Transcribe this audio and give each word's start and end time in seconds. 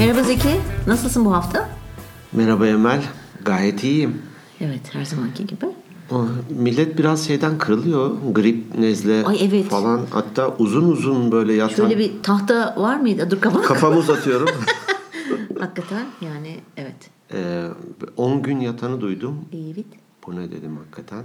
Merhaba 0.00 0.22
Zeki. 0.22 0.60
Nasılsın 0.86 1.24
bu 1.24 1.32
hafta? 1.34 1.68
Merhaba 2.32 2.66
Emel. 2.66 3.02
Gayet 3.44 3.84
iyiyim. 3.84 4.22
Evet 4.60 4.94
her 4.94 5.04
zamanki 5.04 5.46
gibi. 5.46 5.66
Millet 6.50 6.98
biraz 6.98 7.26
şeyden 7.26 7.58
kırılıyor. 7.58 8.10
Grip, 8.32 8.78
nezle 8.78 9.24
Ay, 9.24 9.38
evet. 9.42 9.64
falan. 9.68 10.00
Hatta 10.10 10.56
uzun 10.58 10.90
uzun 10.90 11.32
böyle 11.32 11.52
yatan. 11.52 11.74
Şöyle 11.76 11.98
bir 11.98 12.22
tahta 12.22 12.74
var 12.78 12.96
mıydı? 13.00 13.30
Dur 13.30 13.40
kafam. 13.40 13.62
Kafamı 13.62 13.96
uzatıyorum. 13.98 14.48
Hakikaten 15.60 16.06
yani 16.20 16.56
evet. 16.76 17.10
Ee, 17.34 17.64
10 18.16 18.42
gün 18.42 18.60
yatanı 18.60 19.00
duydum. 19.00 19.38
Evet. 19.54 19.86
Bu 20.26 20.36
ne 20.36 20.50
dedim 20.50 20.76
hakikaten. 20.76 21.24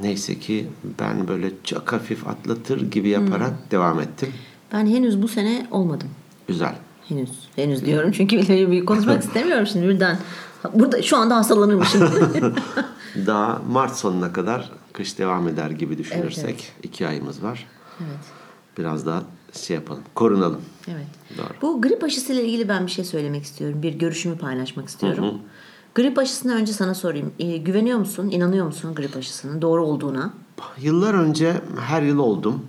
Neyse 0.00 0.38
ki 0.38 0.68
ben 1.00 1.28
böyle 1.28 1.50
çok 1.64 1.92
hafif 1.92 2.28
atlatır 2.28 2.90
gibi 2.90 3.08
yaparak 3.08 3.50
Hmm. 3.50 3.70
devam 3.70 4.00
ettim. 4.00 4.28
Ben 4.72 4.86
henüz 4.86 5.22
bu 5.22 5.28
sene 5.28 5.66
olmadım. 5.70 6.08
Güzel. 6.48 6.74
Henüz. 7.08 7.30
Henüz 7.56 7.84
diyorum 7.84 8.12
çünkü 8.12 8.38
bir 8.70 8.84
konuşmak 8.84 9.22
istemiyorum 9.24 9.66
şimdi 9.66 9.88
birden. 9.88 10.18
Burada 10.74 11.02
şu 11.02 11.16
anda 11.16 11.36
hastalanırmışım. 11.36 12.10
Daha 13.26 13.62
Mart 13.70 13.96
sonuna 13.96 14.32
kadar 14.32 14.70
kış 14.92 15.18
devam 15.18 15.48
eder 15.48 15.70
gibi 15.70 15.98
düşünürsek. 15.98 16.44
evet. 16.44 16.72
iki 16.82 17.06
ayımız 17.08 17.42
var. 17.42 17.66
evet. 18.00 18.18
Biraz 18.78 19.06
daha 19.06 19.22
şey 19.52 19.76
yapalım. 19.76 20.02
Korunalım. 20.14 20.60
Evet. 20.88 21.06
Doğru. 21.38 21.46
Bu 21.62 21.82
grip 21.82 22.04
aşısıyla 22.04 22.42
ilgili 22.42 22.68
ben 22.68 22.86
bir 22.86 22.90
şey 22.90 23.04
söylemek 23.04 23.44
istiyorum. 23.44 23.82
Bir 23.82 23.94
görüşümü 23.94 24.38
paylaşmak 24.38 24.88
istiyorum. 24.88 25.34
Grip 25.94 26.18
aşısına 26.18 26.54
önce 26.54 26.72
sana 26.72 26.94
sorayım. 26.94 27.32
Ee, 27.38 27.56
güveniyor 27.56 27.98
musun? 27.98 28.30
İnanıyor 28.30 28.66
musun 28.66 28.94
grip 28.94 29.16
aşısının 29.16 29.62
doğru 29.62 29.84
olduğuna? 29.84 30.32
Yıllar 30.80 31.14
önce 31.14 31.60
her 31.80 32.02
yıl 32.02 32.18
oldum. 32.18 32.66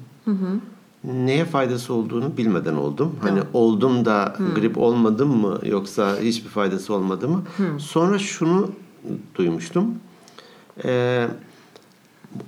Neye 1.14 1.46
faydası 1.46 1.94
olduğunu 1.94 2.38
bilmeden 2.38 2.74
oldum. 2.74 3.16
Hani 3.22 3.40
oldum 3.54 4.06
da 4.06 4.36
grip 4.56 4.78
olmadım 4.78 5.30
mı 5.38 5.60
yoksa 5.66 6.20
hiçbir 6.22 6.50
faydası 6.50 6.94
olmadı 6.94 7.28
mı? 7.28 7.44
Sonra 7.78 8.20
şunu 8.20 8.72
duymuştum. 9.36 9.96
Ee, 10.86 11.28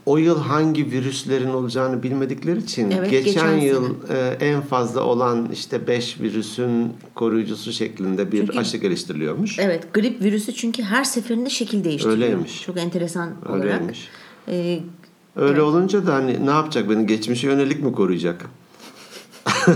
o 0.05 0.17
yıl 0.17 0.39
hangi 0.39 0.91
virüslerin 0.91 1.49
olacağını 1.49 2.03
bilmedikleri 2.03 2.59
için 2.59 2.91
Evet, 2.91 3.11
geçen, 3.11 3.25
geçen 3.25 3.57
yıl 3.57 3.95
e, 4.09 4.37
en 4.39 4.61
fazla 4.61 5.01
olan 5.01 5.49
işte 5.53 5.87
5 5.87 6.19
virüsün 6.21 6.93
koruyucusu 7.15 7.71
şeklinde 7.71 8.31
bir 8.31 8.57
aşı 8.57 8.77
geliştiriliyormuş. 8.77 9.59
Evet, 9.59 9.93
grip 9.93 10.21
virüsü 10.21 10.53
çünkü 10.53 10.83
her 10.83 11.03
seferinde 11.03 11.49
şekil 11.49 11.83
değiştiriyor. 11.83 12.17
Öyleymiş. 12.17 12.61
Çok 12.61 12.77
enteresan 12.77 13.29
olarak. 13.49 13.63
Öyleymiş. 13.63 14.07
Ee, 14.47 14.79
Öyle 15.35 15.61
olunca 15.61 16.07
da 16.07 16.13
hani 16.13 16.45
ne 16.45 16.49
yapacak 16.49 16.89
beni 16.89 17.05
geçmişe 17.05 17.47
yönelik 17.47 17.83
mi 17.83 17.91
koruyacak? 17.91 18.45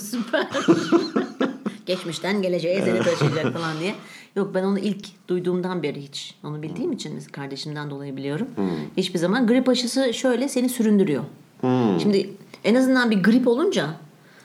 süper. 0.00 0.48
Geçmişten 1.86 2.42
geleceğe 2.42 2.82
seni 2.82 2.98
taşıyacak 2.98 3.52
falan 3.52 3.80
diye. 3.80 3.94
Yok 4.36 4.54
ben 4.54 4.64
onu 4.64 4.78
ilk 4.78 5.28
duyduğumdan 5.28 5.82
beri 5.82 6.02
hiç 6.02 6.34
onu 6.44 6.62
bildiğim 6.62 6.92
için 6.92 7.20
kardeşimden 7.32 7.90
dolayı 7.90 8.16
biliyorum. 8.16 8.48
Hiçbir 8.96 9.18
zaman 9.18 9.46
grip 9.46 9.68
aşısı 9.68 10.14
şöyle 10.14 10.48
seni 10.48 10.68
süründürüyor. 10.68 11.24
Şimdi 12.02 12.30
en 12.64 12.74
azından 12.74 13.10
bir 13.10 13.22
grip 13.22 13.48
olunca 13.48 13.86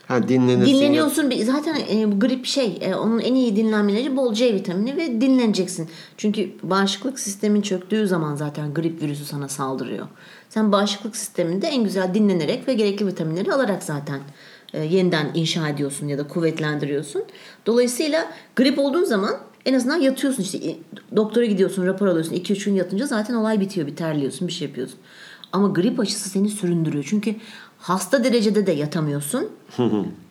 Ha 0.08 0.28
dinlenirsin. 0.28 0.73
Dinleniyorsun. 0.73 1.30
Bir- 1.30 1.44
Zaten 1.46 1.76
e, 1.92 2.12
bu 2.12 2.20
grip 2.20 2.46
şey, 2.46 2.78
e, 2.82 2.96
onun 2.96 3.20
en 3.20 3.36
iyi 3.36 3.56
dinlenmeleri 3.56 4.18
bol 4.18 4.34
C 4.34 4.54
vitamini 4.56 4.98
ve 4.98 5.22
dinleneceksin. 5.22 5.90
Çünkü 6.18 6.50
bağışıklık 6.64 7.20
sistemin 7.20 7.62
çöktüğü 7.62 8.08
zaman 8.08 8.36
zaten 8.36 8.74
grip 8.74 9.02
virüsü 9.02 9.26
sana 9.26 9.48
saldırıyor. 9.50 10.08
Sen 10.50 10.72
bağışıklık 10.72 11.16
sisteminde 11.16 11.68
en 11.68 11.84
güzel 11.84 12.14
dinlenerek 12.14 12.68
ve 12.68 12.74
gerekli 12.74 13.08
vitaminleri 13.08 13.54
alarak 13.54 13.84
zaten 13.84 14.20
e, 14.74 14.84
yeniden 14.84 15.31
inşa 15.36 15.70
ediyorsun 15.70 16.08
ya 16.08 16.18
da 16.18 16.28
kuvvetlendiriyorsun. 16.28 17.24
Dolayısıyla 17.66 18.31
grip 18.56 18.80
olduğun 18.80 19.03
zaman 19.03 19.31
en 19.66 19.74
azından 19.74 19.97
yatıyorsun 19.97 20.44
işte 20.44 20.75
doktora 21.16 21.46
gidiyorsun 21.46 21.85
rapor 21.85 22.08
alıyorsun 22.08 22.35
2-3 22.35 22.66
gün 22.66 22.75
yatınca 22.75 23.06
zaten 23.06 23.34
olay 23.34 23.59
bitiyor 23.59 23.88
bir 23.88 23.96
terliyorsun 23.96 24.47
bir 24.47 24.53
şey 24.53 24.68
yapıyorsun. 24.68 25.00
Ama 25.52 25.68
grip 25.68 26.00
aşısı 26.00 26.30
seni 26.30 26.50
süründürüyor. 26.50 27.06
Çünkü 27.09 27.35
hasta 27.84 28.24
derecede 28.24 28.68
de 28.68 28.72
yatamıyorsun. 28.72 29.48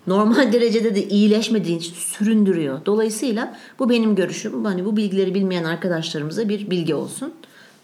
Normal 0.06 0.52
derecede 0.52 0.94
de 0.94 1.08
iyileşmediğin 1.08 1.78
için 1.78 1.94
süründürüyor. 1.94 2.80
Dolayısıyla 2.86 3.58
bu 3.78 3.90
benim 3.90 4.14
görüşüm. 4.14 4.64
Hani 4.64 4.84
bu 4.84 4.96
bilgileri 4.96 5.34
bilmeyen 5.34 5.64
arkadaşlarımıza 5.64 6.48
bir 6.48 6.70
bilgi 6.70 6.94
olsun. 6.94 7.32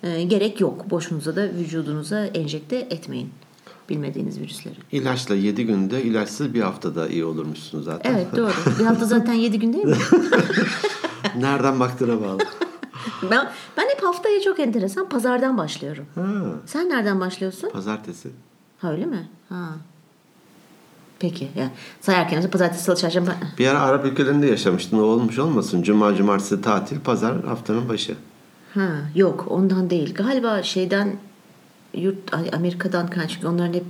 Ee, 0.02 0.22
gerek 0.22 0.60
yok. 0.60 0.90
Boşunuza 0.90 1.36
da 1.36 1.42
vücudunuza 1.42 2.24
enjekte 2.26 2.76
etmeyin. 2.76 3.30
Bilmediğiniz 3.88 4.40
virüsleri. 4.40 4.74
İlaçla 4.92 5.34
7 5.34 5.66
günde, 5.66 6.02
ilaçsız 6.02 6.54
bir 6.54 6.60
haftada 6.60 7.08
iyi 7.08 7.24
olurmuşsun 7.24 7.82
zaten. 7.82 8.14
Evet 8.14 8.26
doğru. 8.36 8.52
Bir 8.80 8.84
hafta 8.84 9.04
zaten 9.04 9.32
7 9.32 9.58
gün 9.58 9.72
değil 9.72 9.84
mi? 9.84 9.96
Nereden 11.38 11.80
baktığına 11.80 12.20
bağlı. 12.20 12.38
Ben, 13.30 13.48
ben 13.76 13.88
hep 13.88 14.02
haftaya 14.02 14.40
çok 14.40 14.60
enteresan 14.60 15.08
pazardan 15.08 15.58
başlıyorum. 15.58 16.06
Ha, 16.14 16.22
Sen 16.66 16.88
nereden 16.88 17.20
başlıyorsun? 17.20 17.70
pazartesi. 17.70 18.28
Ha 18.78 18.92
öyle 18.92 19.06
mi? 19.06 19.28
Ha. 19.48 19.68
Peki. 21.18 21.48
Yani 21.56 21.70
sayarken 22.00 22.38
işte 22.38 22.50
pazartesi, 22.50 22.84
salı, 22.84 22.96
çarşamba. 22.96 23.30
Bir 23.58 23.66
ara 23.66 23.80
Arap 23.80 24.04
ülkelerinde 24.04 24.46
yaşamıştın. 24.46 24.98
O 24.98 25.02
olmuş 25.02 25.38
olmasın. 25.38 25.82
Cuma, 25.82 26.14
cumartesi 26.14 26.62
tatil, 26.62 27.00
pazar 27.00 27.44
haftanın 27.44 27.88
başı. 27.88 28.16
Ha, 28.74 28.88
yok 29.14 29.46
ondan 29.48 29.90
değil. 29.90 30.14
Galiba 30.14 30.62
şeyden 30.62 31.16
yurt 31.94 32.34
Amerika'dan 32.54 33.06
kaç 33.10 33.30
çünkü 33.30 33.46
onların 33.46 33.74
hep 33.74 33.84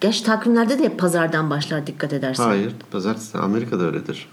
Gerçi 0.00 0.24
takvimlerde 0.24 0.78
de 0.78 0.84
hep 0.84 0.98
pazardan 0.98 1.50
başlar 1.50 1.86
dikkat 1.86 2.12
edersen. 2.12 2.44
Hayır, 2.44 2.74
pazartesi 2.90 3.38
Amerika'da 3.38 3.84
öyledir. 3.84 4.28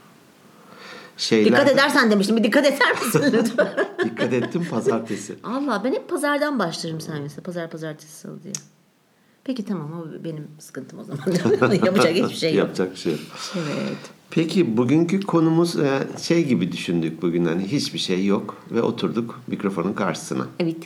Şeyler, 1.17 1.45
Dikkat 1.45 1.71
edersen 1.71 2.11
demiştim. 2.11 2.37
Bir 2.37 2.43
dikkat 2.43 2.65
eder 2.65 2.91
misin 2.91 3.21
lütfen? 3.33 3.87
Dikkat 4.03 4.33
ettim 4.33 4.67
pazartesi. 4.71 5.35
Allah 5.43 5.81
ben 5.83 5.93
hep 5.93 6.09
pazardan 6.09 6.59
başlarım 6.59 7.01
sen 7.01 7.21
mesela. 7.21 7.43
Pazar 7.43 7.69
pazartesi 7.69 8.19
salı 8.19 8.43
diye. 8.43 8.53
Peki 9.45 9.65
tamam 9.65 9.91
o 9.93 10.23
benim 10.23 10.47
sıkıntım 10.59 10.99
o 10.99 11.03
zaman. 11.03 11.21
Yapacak 11.85 12.13
hiçbir 12.15 12.35
şey 12.35 12.49
yok. 12.49 12.57
Yapacak 12.57 12.91
bir 12.91 12.97
şey 12.97 13.11
yok. 13.11 13.21
Evet. 13.55 13.97
Peki 14.29 14.77
bugünkü 14.77 15.21
konumuz 15.21 15.79
e, 15.79 16.07
şey 16.21 16.45
gibi 16.45 16.71
düşündük 16.71 17.21
bugün 17.21 17.45
hani 17.45 17.63
hiçbir 17.63 17.99
şey 17.99 18.25
yok 18.25 18.57
ve 18.71 18.81
oturduk 18.81 19.39
mikrofonun 19.47 19.93
karşısına. 19.93 20.47
Evet. 20.59 20.77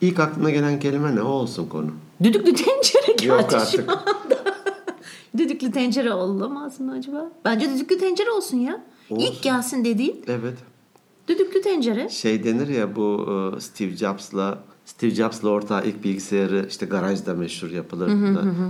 İlk 0.00 0.20
aklına 0.20 0.50
gelen 0.50 0.80
kelime 0.80 1.16
ne? 1.16 1.22
O 1.22 1.28
olsun 1.28 1.66
konu. 1.68 1.90
Düdüklü 2.22 2.54
tencere 2.54 3.26
Yok 3.26 3.50
şu 3.50 3.56
artık. 3.56 3.88
anda. 3.90 4.44
düdüklü 5.38 5.70
tencere 5.72 6.12
olamaz 6.12 6.80
mı 6.80 6.92
acaba? 6.92 7.32
Bence 7.44 7.70
düdüklü 7.74 7.98
tencere 7.98 8.30
olsun 8.30 8.56
ya. 8.56 8.84
Olsun. 9.10 9.26
İlk 9.26 9.42
gelsin 9.42 9.84
dediğin 9.84 10.24
Evet. 10.28 10.58
düdüklü 11.28 11.60
tencere. 11.62 12.08
Şey 12.08 12.44
denir 12.44 12.68
ya 12.68 12.96
bu 12.96 13.26
e, 13.56 13.60
Steve 13.60 13.96
Jobs'la 13.96 14.58
Steve 14.84 15.10
Jobs'la 15.10 15.48
ortağı 15.48 15.86
ilk 15.86 16.04
bilgisayarı 16.04 16.66
işte 16.68 16.86
garajda 16.86 17.34
meşhur 17.34 17.70
yapılır. 17.70 18.10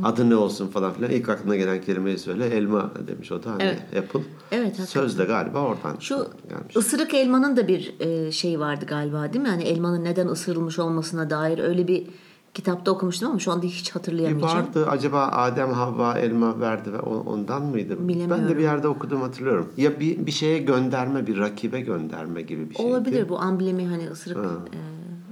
Adı 0.05 0.31
ne 0.31 0.37
olsun 0.37 0.69
falan 0.69 0.93
filan. 0.93 1.11
İlk 1.11 1.29
aklına 1.29 1.57
gelen 1.57 1.81
kelimeyi 1.81 2.19
söyle. 2.19 2.47
Elma 2.47 2.91
demiş 3.07 3.33
o 3.33 3.43
da 3.43 3.51
hani 3.51 3.63
Evet. 3.63 3.79
Apple. 4.05 4.21
Evet, 4.53 4.67
hakikaten. 4.67 4.85
Söz 4.87 5.19
de 5.19 5.25
galiba 5.25 5.61
oradan 5.61 5.97
Şu 6.01 6.17
gelmiş. 6.49 6.77
ısırık 6.77 7.15
elmanın 7.15 7.57
da 7.57 7.69
bir 7.69 7.95
e, 8.01 8.33
şeyi 8.33 8.61
vardı 8.61 8.85
galiba 8.89 9.33
değil 9.33 9.43
mi? 9.43 9.49
Hani 9.49 9.63
elmanın 9.63 10.05
neden 10.05 10.27
ısırılmış 10.29 10.79
olmasına 10.79 11.31
dair 11.31 11.59
öyle 11.59 11.89
bir 11.89 12.07
kitapta 12.55 12.91
okumuştum 12.91 13.31
ama 13.31 13.39
şu 13.39 13.53
anda 13.53 13.67
hiç 13.67 13.87
Bir 13.89 13.93
hatırlayamayacağım. 13.93 14.59
vardı 14.67 14.87
acaba 14.91 15.23
Adem 15.27 15.73
Havva 15.73 16.19
elma 16.19 16.61
verdi 16.61 16.93
ve 16.93 16.99
ondan 17.01 17.63
mıydı? 17.63 17.97
Ben 18.01 18.05
de 18.05 18.09
Bilemiyorum. 18.09 18.49
bir 18.59 18.63
yerde 18.63 18.89
okudum 18.89 19.21
hatırlıyorum. 19.23 19.69
Ya 19.77 20.01
bir 20.01 20.27
bir 20.27 20.33
şeye 20.33 20.59
gönderme, 20.59 21.27
bir 21.27 21.39
rakibe 21.39 21.81
gönderme 21.81 22.43
gibi 22.43 22.71
bir 22.71 22.75
şeydi. 22.75 22.89
Olabilir 22.89 23.29
bu 23.29 23.39
amblemi 23.39 23.87
hani 23.87 24.09
ısırık 24.11 24.37
e, 24.37 24.41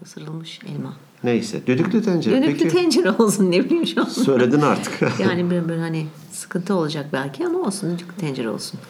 ısırılmış 0.03 0.61
elma. 0.67 0.93
Neyse. 1.25 1.67
Düdüklü 1.67 2.03
tencere. 2.03 2.43
Düdüklü 2.43 2.59
Peki. 2.63 2.77
tencere 2.77 3.11
olsun 3.11 3.51
ne 3.51 3.65
bileyim 3.65 3.87
şu 3.87 4.01
an. 4.01 4.05
Söyledin 4.05 4.61
artık. 4.61 5.01
Yani 5.21 5.51
bir, 5.51 5.69
bir 5.69 5.77
hani 5.79 6.07
sıkıntı 6.33 6.75
olacak 6.75 7.07
belki 7.13 7.47
ama 7.47 7.59
olsun 7.59 7.95
düdüklü 7.95 8.17
tencere 8.17 8.51
olsun. 8.51 8.81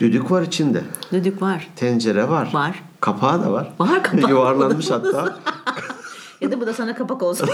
Düdük 0.00 0.30
var 0.30 0.42
içinde. 0.42 0.82
Düdük 1.12 1.42
var. 1.42 1.68
Tencere 1.76 2.28
var. 2.28 2.50
Var. 2.52 2.82
Kapağı 3.00 3.42
da 3.42 3.52
var. 3.52 3.72
Var 3.78 4.02
kapağı. 4.02 4.30
Yuvarlanmış 4.30 4.90
hatta. 4.90 5.38
Ya 6.40 6.50
da 6.52 6.60
bu 6.60 6.66
da 6.66 6.74
sana 6.74 6.94
kapak 6.94 7.22
olsun. 7.22 7.48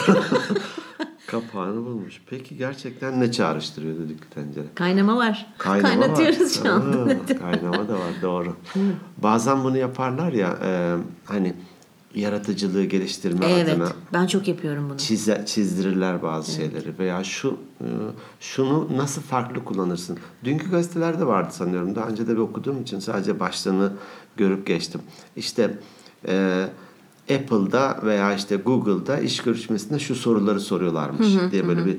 Kapağını 1.26 1.76
bulmuş. 1.86 2.22
Peki 2.30 2.56
gerçekten 2.56 3.20
ne 3.20 3.32
çağrıştırıyor 3.32 3.96
düdüklü 3.96 4.28
tencere? 4.28 4.64
Kaynama 4.74 5.16
var. 5.16 5.46
Kaynama 5.58 5.88
Kaynatıyoruz 6.00 6.40
var. 6.40 6.62
şu 6.62 6.72
anda. 6.72 7.16
Kaynama 7.38 7.88
da 7.88 7.92
var 7.94 8.12
doğru. 8.22 8.56
Bazen 9.18 9.64
bunu 9.64 9.76
yaparlar 9.76 10.32
ya 10.32 10.58
e, 10.64 10.96
hani 11.24 11.54
yaratıcılığı 12.16 12.84
geliştirme 12.84 13.46
Evet. 13.46 13.68
adına 13.68 13.88
Ben 14.12 14.26
çok 14.26 14.48
yapıyorum 14.48 14.86
bunu. 14.90 14.98
çize, 14.98 15.44
çizdirirler 15.46 16.22
bazı 16.22 16.52
şeyleri 16.52 16.98
veya 16.98 17.24
şu 17.24 17.56
e, 17.80 17.86
şunu 18.40 18.88
nasıl 18.96 19.22
farklı 19.22 19.64
kullanırsın. 19.64 20.18
Dünkü 20.44 20.70
gazetelerde 20.70 21.26
vardı 21.26 21.48
sanıyorum. 21.52 21.94
Daha 21.94 22.08
önce 22.08 22.26
de 22.26 22.32
bir 22.32 22.38
okuduğum 22.40 22.82
için 22.82 22.98
sadece 22.98 23.40
başlığını 23.40 23.92
görüp 24.36 24.66
geçtim. 24.66 25.00
İşte 25.36 25.78
e, 26.28 26.66
Apple'da 27.34 28.00
veya 28.04 28.34
işte 28.34 28.56
Google'da 28.56 29.18
iş 29.18 29.40
görüşmesinde 29.42 29.98
şu 29.98 30.14
soruları 30.14 30.60
soruyorlarmış 30.60 31.26
diye 31.52 31.68
böyle 31.68 31.86
bir 31.86 31.96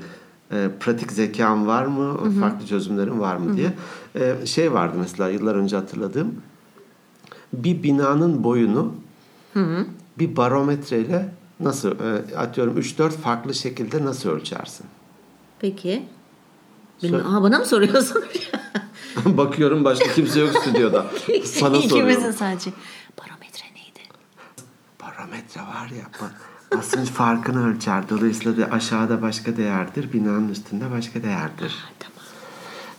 e, 0.52 0.68
pratik 0.80 1.12
zekan 1.12 1.66
var 1.66 1.84
mı, 1.86 2.30
farklı 2.40 2.66
çözümlerin 2.66 3.20
var 3.20 3.36
mı 3.36 3.56
diye. 3.56 3.72
E, 4.14 4.46
şey 4.46 4.72
vardı 4.72 4.96
mesela 5.00 5.28
yıllar 5.28 5.54
önce 5.54 5.76
hatırladığım. 5.76 6.34
Bir 7.52 7.82
binanın 7.82 8.44
boyunu 8.44 8.92
bir 10.18 10.36
barometreyle 10.36 11.28
nasıl 11.60 11.90
e, 11.90 12.36
atıyorum 12.36 12.78
3-4 12.78 13.10
farklı 13.10 13.54
şekilde 13.54 14.04
nasıl 14.04 14.30
ölçersin? 14.30 14.86
Peki. 15.58 16.06
Bilmem. 17.02 17.26
Aha, 17.26 17.42
bana 17.42 17.58
mı 17.58 17.66
soruyorsun? 17.66 18.24
Bakıyorum 19.24 19.84
başka 19.84 20.12
kimse 20.12 20.40
yok 20.40 20.50
stüdyoda. 20.58 21.06
Sana 21.44 21.76
İkimizin 21.76 21.88
soruyorum. 21.88 22.32
sadece. 22.32 22.70
Barometre 23.20 23.64
neydi? 23.74 24.00
Barometre 25.02 25.60
var 25.60 25.88
ya 25.98 26.04
ba- 26.20 26.78
basınç 26.78 27.08
farkını 27.08 27.68
ölçer. 27.70 28.08
Dolayısıyla 28.08 28.56
da 28.56 28.72
aşağıda 28.74 29.22
başka 29.22 29.56
değerdir, 29.56 30.12
binanın 30.12 30.48
üstünde 30.48 30.90
başka 30.90 31.22
değerdir. 31.22 31.74
Tamam. 31.98 32.17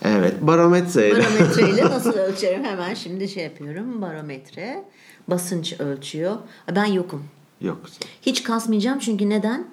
Evet, 0.01 0.41
barometreyle. 0.41 1.19
Barometreyle 1.19 1.85
nasıl 1.89 2.13
ölçerim? 2.13 2.63
Hemen 2.63 2.93
şimdi 2.93 3.29
şey 3.29 3.43
yapıyorum. 3.43 4.01
Barometre. 4.01 4.83
Basınç 5.27 5.79
ölçüyor. 5.79 6.35
Ben 6.75 6.85
yokum. 6.85 7.23
Yok. 7.61 7.81
Hiç 8.21 8.43
kasmayacağım 8.43 8.99
çünkü 8.99 9.29
neden? 9.29 9.67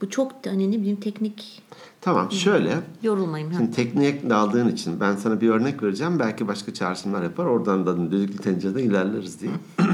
Bu 0.00 0.10
çok 0.10 0.32
hani 0.46 0.72
ne 0.72 0.76
bileyim 0.76 1.00
teknik 1.00 1.62
Tamam, 2.00 2.32
şöyle. 2.32 2.74
yorulmayayım. 3.02 3.52
Şimdi 3.52 3.70
tekniğe 3.70 4.30
daldığın 4.30 4.68
için 4.68 5.00
ben 5.00 5.16
sana 5.16 5.40
bir 5.40 5.48
örnek 5.48 5.82
vereceğim. 5.82 6.18
Belki 6.18 6.48
başka 6.48 6.74
çağrışımlar 6.74 7.22
yapar. 7.22 7.44
Oradan 7.44 7.86
da 7.86 8.10
düdüklü 8.10 8.36
tencereden 8.36 8.82
ilerleriz 8.82 9.40
diye. 9.40 9.50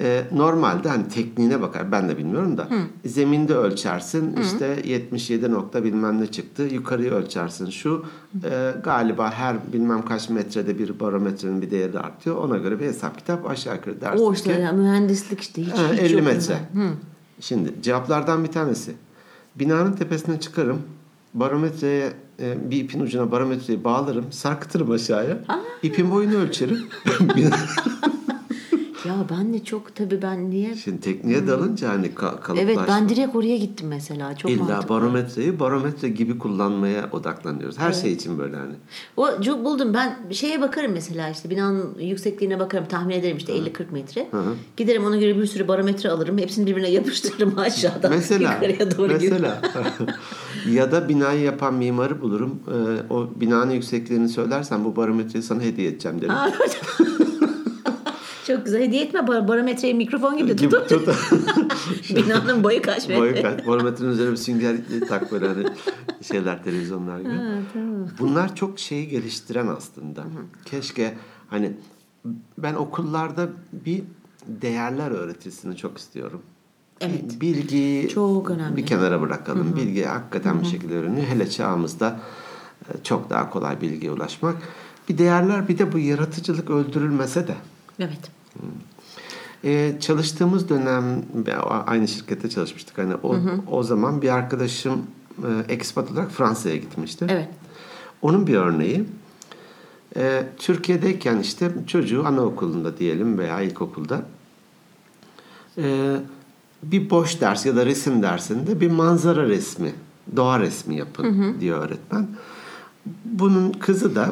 Ee, 0.00 0.24
normalde 0.32 0.88
hani 0.88 1.08
tekniğine 1.08 1.60
bakar. 1.60 1.92
Ben 1.92 2.08
de 2.08 2.18
bilmiyorum 2.18 2.58
da. 2.58 2.68
Zeminde 3.04 3.54
ölçersin. 3.54 4.36
işte 4.42 4.76
77 4.84 5.50
nokta 5.52 5.84
bilmem 5.84 6.20
ne 6.20 6.26
çıktı. 6.26 6.62
Yukarıyı 6.62 7.10
ölçersin. 7.10 7.70
Şu 7.70 8.04
e, 8.44 8.72
galiba 8.84 9.30
her 9.30 9.56
bilmem 9.72 10.04
kaç 10.04 10.30
metrede 10.30 10.78
bir 10.78 11.00
barometrenin 11.00 11.62
bir 11.62 11.70
değeri 11.70 11.98
artıyor. 11.98 12.36
Ona 12.36 12.56
göre 12.56 12.80
bir 12.80 12.84
hesap 12.86 13.18
kitap 13.18 13.50
aşağı 13.50 13.74
yukarı 13.74 14.00
dersin 14.00 14.24
O 14.24 14.30
ki. 14.32 14.36
işte 14.36 14.52
ya, 14.52 14.72
mühendislik 14.72 15.40
işte 15.40 15.62
hiç, 15.62 15.72
Ha, 15.72 15.92
hiç 15.92 16.00
50 16.00 16.12
yok 16.12 16.22
metre. 16.24 16.58
bunda. 16.74 16.84
Şimdi 17.40 17.74
cevaplardan 17.82 18.44
bir 18.44 18.52
tanesi. 18.52 18.92
Binanın 19.56 19.92
tepesine 19.92 20.40
çıkarım. 20.40 20.78
Barometreye 21.34 22.12
e, 22.40 22.70
bir 22.70 22.76
ipin 22.84 23.00
ucuna 23.00 23.30
barometreyi 23.30 23.84
bağlarım. 23.84 24.32
Sarkıtırım 24.32 24.90
aşağıya. 24.90 25.38
İpin 25.82 26.10
boyunu 26.10 26.34
ölçerim. 26.36 26.78
Ya 29.06 29.14
ben 29.30 29.54
de 29.54 29.64
çok 29.64 29.94
tabii 29.94 30.22
ben 30.22 30.50
niye? 30.50 30.74
Şimdi 30.76 31.00
tekniğe 31.00 31.46
dalınca 31.46 31.88
hani 31.88 32.06
ka- 32.06 32.40
kalıplaşma. 32.40 32.60
Evet 32.60 32.78
ben 32.88 33.08
direkt 33.08 33.36
oraya 33.36 33.56
gittim 33.56 33.88
mesela. 33.88 34.36
Çok 34.36 34.50
İlla 34.50 34.62
mantıklı. 34.64 34.88
barometreyi 34.94 35.60
barometre 35.60 36.08
gibi 36.08 36.38
kullanmaya 36.38 37.08
odaklanıyoruz. 37.12 37.78
Her 37.78 37.92
şey 37.92 38.12
için 38.12 38.38
böyle 38.38 38.56
hani. 38.56 38.74
O 39.16 39.42
çok 39.42 39.64
buldum. 39.64 39.94
Ben 39.94 40.16
şeye 40.30 40.60
bakarım 40.60 40.92
mesela 40.92 41.30
işte 41.30 41.50
binanın 41.50 41.98
yüksekliğine 42.00 42.58
bakarım. 42.58 42.86
Tahmin 42.88 43.14
ederim 43.14 43.36
işte 43.36 43.52
50-40 43.52 43.92
metre. 43.92 44.28
Giderim 44.76 45.04
ona 45.04 45.16
göre 45.16 45.36
bir 45.38 45.46
sürü 45.46 45.68
barometre 45.68 46.10
alırım. 46.10 46.38
Hepsini 46.38 46.66
birbirine 46.66 46.90
yapıştırırım 46.90 47.58
aşağıdan 47.58 48.12
Mesela 48.12 48.52
yukarıya 48.52 48.96
doğru 48.98 49.12
mesela 49.12 49.60
ya 50.70 50.92
da 50.92 51.08
binayı 51.08 51.40
yapan 51.40 51.74
mimarı 51.74 52.20
bulurum. 52.20 52.60
Ee, 52.68 53.12
o 53.14 53.28
binanın 53.40 53.70
yüksekliğini 53.70 54.28
söylersen 54.28 54.84
bu 54.84 54.96
barometreyi 54.96 55.42
sana 55.42 55.62
hediye 55.62 55.88
edeceğim 55.88 56.20
derim. 56.20 56.34
Çok 58.48 58.64
güzel. 58.64 58.82
Hediye 58.82 59.02
etme 59.04 59.26
bar- 59.26 59.48
barometreyi 59.48 59.94
mikrofon 59.94 60.36
gibi 60.36 60.56
Gibi 60.56 60.70
tutup 60.70 60.88
tut. 60.88 61.08
binanın 62.16 62.64
boyu 62.64 62.82
kaç 62.82 63.08
metre. 63.08 63.20
Boyu 63.20 63.42
kaç? 63.42 63.66
Barometrenin 63.66 64.10
üzerine 64.10 64.32
bir 64.32 64.36
sünger 64.36 64.76
tak 65.08 65.32
böyle 65.32 65.48
hani 65.48 65.64
şeyler 66.22 66.64
televizyonlar 66.64 67.20
gibi. 67.20 67.32
Bunlar 68.18 68.54
çok 68.54 68.78
şeyi 68.78 69.08
geliştiren 69.08 69.66
aslında. 69.66 70.24
Keşke 70.64 71.14
hani 71.50 71.72
ben 72.58 72.74
okullarda 72.74 73.48
bir 73.72 74.02
değerler 74.46 75.10
öğretisini 75.10 75.76
çok 75.76 75.98
istiyorum. 75.98 76.42
Evet. 77.00 77.40
Bilgi 77.40 78.08
Çok 78.14 78.50
önemli. 78.50 78.76
bir 78.76 78.86
kenara 78.86 79.20
bırakalım. 79.20 79.76
Bilgi 79.76 80.04
hakikaten 80.04 80.60
bir 80.60 80.66
şekilde 80.66 80.94
öğreniyor. 80.94 81.26
Hele 81.26 81.50
çağımızda 81.50 82.20
e, 82.88 83.02
çok 83.04 83.30
daha 83.30 83.50
kolay 83.50 83.80
bilgiye 83.80 84.12
ulaşmak. 84.12 84.56
Bir 85.08 85.18
değerler 85.18 85.68
bir 85.68 85.78
de 85.78 85.92
bu 85.92 85.98
yaratıcılık 85.98 86.70
öldürülmese 86.70 87.48
de. 87.48 87.54
Evet. 87.98 88.37
Ee, 89.64 89.94
çalıştığımız 90.00 90.68
dönem 90.68 91.22
aynı 91.86 92.08
şirkette 92.08 92.50
çalışmıştık. 92.50 92.98
Hani 92.98 93.14
o, 93.14 93.36
o 93.70 93.82
zaman 93.82 94.22
bir 94.22 94.28
arkadaşım 94.28 95.02
e, 95.38 95.72
expat 95.72 96.10
olarak 96.10 96.30
Fransa'ya 96.30 96.76
gitmişti. 96.76 97.26
Evet. 97.28 97.48
Onun 98.22 98.46
bir 98.46 98.54
örneği 98.54 99.04
e, 100.16 100.46
Türkiye'deyken 100.58 101.38
işte 101.38 101.70
çocuğu 101.86 102.26
anaokulunda 102.26 102.98
diyelim 102.98 103.38
veya 103.38 103.60
ilkokulda 103.60 104.22
e, 105.78 106.16
bir 106.82 107.10
boş 107.10 107.40
ders 107.40 107.66
ya 107.66 107.76
da 107.76 107.86
resim 107.86 108.22
dersinde 108.22 108.80
bir 108.80 108.90
manzara 108.90 109.48
resmi, 109.48 109.92
doğa 110.36 110.60
resmi 110.60 110.96
yapın 110.96 111.56
diyor 111.60 111.86
öğretmen. 111.86 112.28
Bunun 113.24 113.72
kızı 113.72 114.14
da 114.14 114.30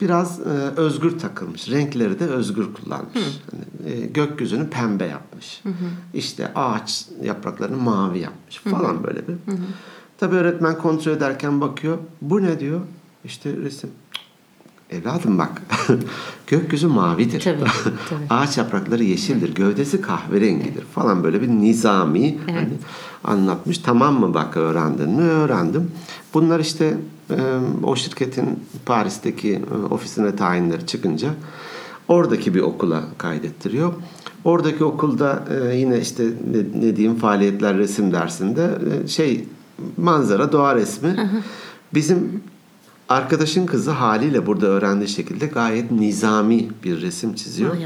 biraz 0.00 0.40
e, 0.40 0.50
özgür 0.76 1.18
takılmış. 1.18 1.70
Renkleri 1.70 2.20
de 2.20 2.24
özgür 2.24 2.66
kullanmış. 2.74 3.40
Hani, 3.50 3.92
e, 3.94 4.06
gökyüzünü 4.06 4.70
pembe 4.70 5.04
yapmış. 5.04 5.62
İşte 6.14 6.54
ağaç 6.54 7.06
yapraklarını 7.22 7.76
mavi 7.76 8.18
yapmış 8.18 8.58
falan 8.58 9.04
böyle 9.04 9.28
bir. 9.28 9.34
Tabii 10.18 10.36
öğretmen 10.36 10.78
kontrol 10.78 11.12
ederken 11.12 11.60
bakıyor. 11.60 11.98
Bu 12.22 12.42
ne 12.42 12.60
diyor? 12.60 12.80
İşte 13.24 13.56
resim. 13.56 13.90
Evladım 14.90 15.38
bak. 15.38 15.62
Gökyüzü 16.46 16.86
mavidir. 16.86 17.40
Tabii, 17.40 17.58
tabii. 18.10 18.24
Ağaç 18.30 18.58
yaprakları 18.58 19.04
yeşildir. 19.04 19.54
Gövdesi 19.54 20.00
kahverengidir 20.00 20.84
falan 20.84 21.24
böyle 21.24 21.42
bir 21.42 21.48
nizami 21.48 22.38
hani 22.46 22.68
anlatmış. 23.24 23.78
Tamam 23.78 24.20
mı 24.20 24.34
bak 24.34 24.56
öğrendin 24.56 25.10
mi? 25.10 25.22
Öğrendim. 25.22 25.90
Bunlar 26.34 26.60
işte 26.60 26.96
o 27.82 27.96
şirketin 27.96 28.64
Paris'teki 28.86 29.52
e, 29.52 29.94
ofisine 29.94 30.36
tayinleri 30.36 30.86
çıkınca 30.86 31.28
oradaki 32.08 32.54
bir 32.54 32.60
okula 32.60 33.02
kaydettiriyor. 33.18 33.92
Oradaki 34.44 34.84
okulda 34.84 35.44
e, 35.50 35.76
yine 35.76 36.00
işte 36.00 36.24
ne, 36.24 36.86
ne 36.86 36.96
diyeyim 36.96 37.16
faaliyetler 37.16 37.76
resim 37.76 38.12
dersinde 38.12 38.70
e, 39.04 39.08
şey 39.08 39.44
manzara 39.96 40.52
doğa 40.52 40.76
resmi. 40.76 41.30
Bizim 41.94 42.42
arkadaşın 43.08 43.66
kızı 43.66 43.90
haliyle 43.90 44.46
burada 44.46 44.66
öğrendiği 44.66 45.08
şekilde 45.08 45.46
gayet 45.46 45.90
nizami 45.90 46.68
bir 46.84 47.02
resim 47.02 47.34
çiziyor. 47.34 47.76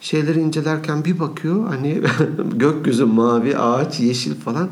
Şeyleri 0.00 0.40
incelerken 0.40 1.04
bir 1.04 1.18
bakıyor 1.18 1.68
hani 1.68 2.02
gökyüzü 2.54 3.04
mavi, 3.04 3.58
ağaç, 3.58 4.00
yeşil 4.00 4.34
falan. 4.34 4.68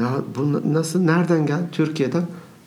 Ya 0.00 0.10
bu 0.36 0.72
nasıl 0.74 1.00
nereden 1.00 1.46
geldi? 1.46 1.68
Türkiye'den. 1.72 2.22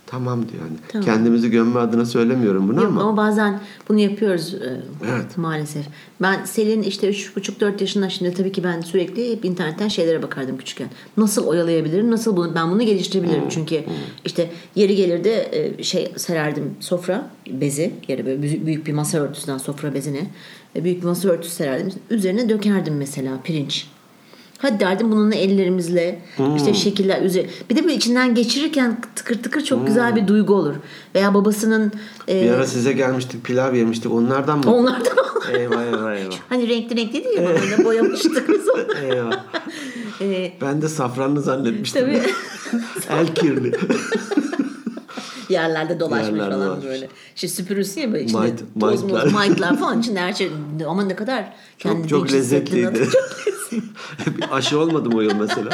Tamam 0.10 0.50
diyor 0.50 0.62
hani. 0.64 0.78
Tamam. 0.88 1.06
Kendimizi 1.06 1.52
gömme 1.52 1.80
adına 1.80 2.06
söylemiyorum 2.06 2.68
bunu 2.68 2.82
Yok 2.82 2.88
ama. 2.92 3.02
ama 3.02 3.18
bazen 3.18 3.60
bunu 3.90 4.00
yapıyoruz 4.00 4.54
e, 4.54 4.82
Evet. 5.12 5.38
maalesef. 5.38 5.86
Ben 6.22 6.46
Selin 6.46 6.82
işte 6.84 7.10
3,5-4 7.10 7.82
yaşında 7.82 8.10
şimdi 8.10 8.34
tabii 8.34 8.52
ki 8.52 8.64
ben 8.64 8.82
sürekli 8.82 9.32
hep 9.32 9.46
internetten 9.46 9.88
şeylere 9.88 10.24
bakardım 10.24 10.58
küçükken. 10.58 10.88
Nasıl 11.18 11.46
oyalayabilirim? 11.48 12.12
Nasıl 12.12 12.38
bunu 12.38 12.56
ben 12.56 12.72
bunu 12.72 12.82
geliştirebilirim? 12.84 13.42
Hmm. 13.42 13.50
Çünkü 13.50 13.84
işte 14.26 14.50
yeri 14.76 14.96
gelirdi 14.96 15.30
e, 15.30 15.84
şey 15.84 16.12
sererdim 16.18 16.74
sofra 16.80 17.30
bezi 17.52 17.92
yere 18.08 18.26
böyle 18.26 18.42
büyük- 18.66 18.88
bir 18.88 18.94
masa 18.94 19.18
örtüsünden 19.18 19.58
sofra 19.58 19.94
bezine 19.94 20.28
büyük 20.76 21.02
bir 21.02 21.08
masa 21.08 21.30
örtüsü 21.30 21.56
sererdim. 21.56 21.94
Üzerine 22.10 22.50
dökerdim 22.50 22.98
mesela 22.98 23.40
pirinç. 23.44 23.88
Hadi 24.62 24.80
derdim 24.80 25.12
bununla 25.12 25.36
ellerimizle 25.36 26.20
Hmm. 26.36 26.56
işte 26.56 26.74
şekiller 26.74 27.22
üzeri. 27.22 27.50
Bir 27.70 27.76
de 27.76 27.84
böyle 27.84 27.94
içinden 27.96 28.36
geçirirken 28.36 29.02
tıkır 29.16 29.44
tıkır 29.44 29.62
çok 29.64 29.88
güzel 29.88 30.16
bir 30.16 30.28
duygu 30.28 30.54
olur. 30.54 30.76
Veya 31.16 31.34
babasının 31.34 31.92
e, 32.30 32.44
Bir 32.46 32.52
ara 32.52 32.66
size 32.68 32.94
gelmiştik 32.94 33.44
pilav 33.44 33.74
yemiştik 33.76 34.12
onlardan 34.12 34.58
mı? 34.66 34.76
Onlardan 34.76 35.18
eyvah 35.60 35.84
eyvah 35.86 36.16
eyvah. 36.16 36.36
Hani 36.50 36.70
renkli 36.70 36.96
renkli 36.98 37.24
değil 37.24 37.40
mi? 37.40 37.86
Boyamıştık 37.86 38.50
biz 38.50 38.70
onu. 38.70 39.06
eyvah. 39.14 39.44
Ee, 40.22 40.54
Ben 40.62 40.82
de 40.82 40.88
safranlı 40.90 41.42
zannetmiştim. 41.42 42.02
tabii 42.02 42.22
El 43.10 43.28
kirli. 43.36 43.72
Yerlerde 45.50 46.00
dolaşmış 46.00 46.28
Yerlerde 46.28 46.52
falan 46.56 46.68
dolaşmış. 46.68 46.86
böyle. 46.86 47.10
İşte 47.36 47.48
süpürürsün 47.48 48.02
ya 48.02 48.14
böyle 48.14 48.24
içinde 48.24 48.42
Might- 48.42 48.80
toz 48.80 49.04
moz, 49.04 49.24
might'lar 49.26 49.78
falan 49.80 50.00
içinde 50.00 50.20
her 50.20 50.34
şey. 50.34 50.52
Ama 50.88 51.04
ne 51.04 51.16
kadar 51.16 51.54
kendi 51.80 52.08
Çok, 52.08 52.10
çok 52.30 52.34
lezzetliydi. 52.34 53.08
Bir 54.28 54.52
Aşı 54.52 54.80
olmadım 54.80 55.14
o 55.16 55.22
yıl 55.22 55.36
mesela. 55.36 55.70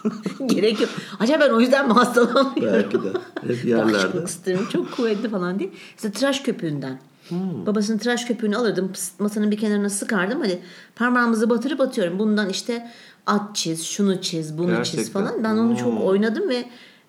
Gerek 0.46 0.80
yok. 0.80 0.90
Acaba 1.20 1.44
ben 1.44 1.50
o 1.50 1.60
yüzden 1.60 1.86
mi 1.88 1.92
hastalanmıyorum? 1.92 2.72
Belki 2.74 3.02
de. 3.02 3.08
Hep 3.46 3.64
yerlerde. 3.64 4.26
Sistemim 4.26 4.66
çok 4.72 4.92
kuvvetli 4.92 5.28
falan 5.28 5.58
diye. 5.58 5.70
İşte 5.96 6.10
tıraş 6.12 6.40
köpüğünden. 6.40 6.98
Hmm. 7.28 7.66
Babasının 7.66 7.98
tıraş 7.98 8.24
köpüğünü 8.24 8.56
alırdım. 8.56 8.92
pıst, 8.92 9.20
masanın 9.20 9.50
bir 9.50 9.56
kenarına 9.56 9.90
sıkardım. 9.90 10.40
Hadi 10.40 10.58
parmağımızı 10.96 11.50
batırıp 11.50 11.80
atıyorum. 11.80 12.18
Bundan 12.18 12.48
işte 12.48 12.90
at 13.26 13.56
çiz, 13.56 13.84
şunu 13.84 14.20
çiz, 14.22 14.58
bunu 14.58 14.66
çiz 14.68 14.76
Gerçekten. 14.76 15.20
Hmm. 15.20 15.28
falan. 15.28 15.44
Ben 15.44 15.56
onu 15.56 15.76
çok 15.76 16.04
oynadım 16.04 16.48
ve 16.48 16.64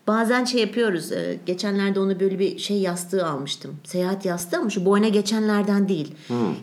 Bazen 0.08 0.46
şey 0.46 0.62
yapıyoruz. 0.62 1.12
e, 1.12 1.38
Geçenlerde 1.46 2.00
ona 2.00 2.20
böyle 2.20 2.40
bir 2.40 2.58
şey 2.58 2.78
yastığı 2.78 3.26
almıştım. 3.26 3.76
Seyahat 3.84 4.26
yastığı 4.26 4.58
ama 4.58 4.70
şu 4.70 4.86
boyuna 4.86 5.08
geçenlerden 5.08 5.90
değil. 5.90 6.14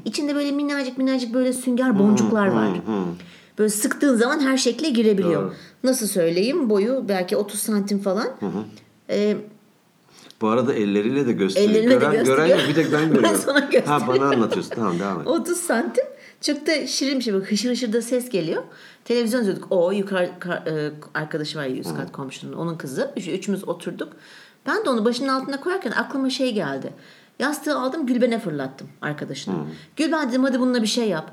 İçinde 0.04 0.34
böyle 0.34 0.52
minnacık 0.52 0.98
minnacık 0.98 1.34
böyle 1.34 1.52
sünger 1.52 1.98
boncuklar 1.98 2.46
var. 2.46 2.68
Böyle 3.58 3.70
sıktığın 3.70 4.16
zaman 4.16 4.40
her 4.40 4.56
şekle 4.56 4.88
girebiliyor. 4.90 5.52
Nasıl 5.84 6.06
söyleyeyim? 6.06 6.70
Boyu 6.70 7.04
belki 7.08 7.36
30 7.36 7.60
santim 7.60 7.98
falan. 7.98 8.28
E, 9.10 9.36
Bu 10.40 10.48
arada 10.48 10.74
elleriyle 10.74 11.26
de 11.26 11.32
gösteriyor. 11.32 11.70
Elleriyle 11.70 11.90
de 11.90 11.94
gören, 11.94 12.12
gösteriyor. 12.12 12.46
gören 12.46 12.68
bir 12.68 12.74
tek 12.74 12.92
ben 12.92 13.00
Ben 13.02 13.12
görüyorum. 13.12 13.40
sana 13.44 13.58
gösteriyorum. 13.60 13.90
ha 14.02 14.08
bana 14.08 14.24
anlatıyorsun. 14.28 14.74
Tamam 14.74 14.98
devam 14.98 15.20
et. 15.20 15.26
30 15.26 15.56
santim. 15.58 16.04
Da 16.46 16.86
şirin 16.86 17.18
bir 17.18 17.24
şey. 17.24 17.34
Böyle 17.34 17.44
hışır 17.44 17.70
hışır 17.70 17.92
da 17.92 18.02
ses 18.02 18.28
geliyor. 18.28 18.62
Televizyon 19.04 19.40
izliyorduk. 19.40 19.66
O 19.70 19.92
yukarı 19.92 20.30
ka- 20.40 20.88
e, 20.88 20.92
arkadaşı 21.14 21.58
var 21.58 21.66
üst 21.66 21.96
kat 21.96 22.12
komşunun. 22.12 22.52
Onun 22.52 22.76
kızı. 22.76 23.10
Üç, 23.16 23.28
üçümüz 23.28 23.68
oturduk. 23.68 24.12
Ben 24.66 24.84
de 24.84 24.90
onu 24.90 25.04
başının 25.04 25.28
altına 25.28 25.60
koyarken 25.60 25.90
aklıma 25.90 26.30
şey 26.30 26.54
geldi. 26.54 26.92
Yastığı 27.38 27.78
aldım 27.78 28.06
Gülben'e 28.06 28.38
fırlattım 28.38 28.88
arkadaşına. 29.02 29.54
Gülben 29.96 30.28
dedim 30.28 30.44
hadi 30.44 30.60
bununla 30.60 30.82
bir 30.82 30.86
şey 30.86 31.08
yap. 31.08 31.30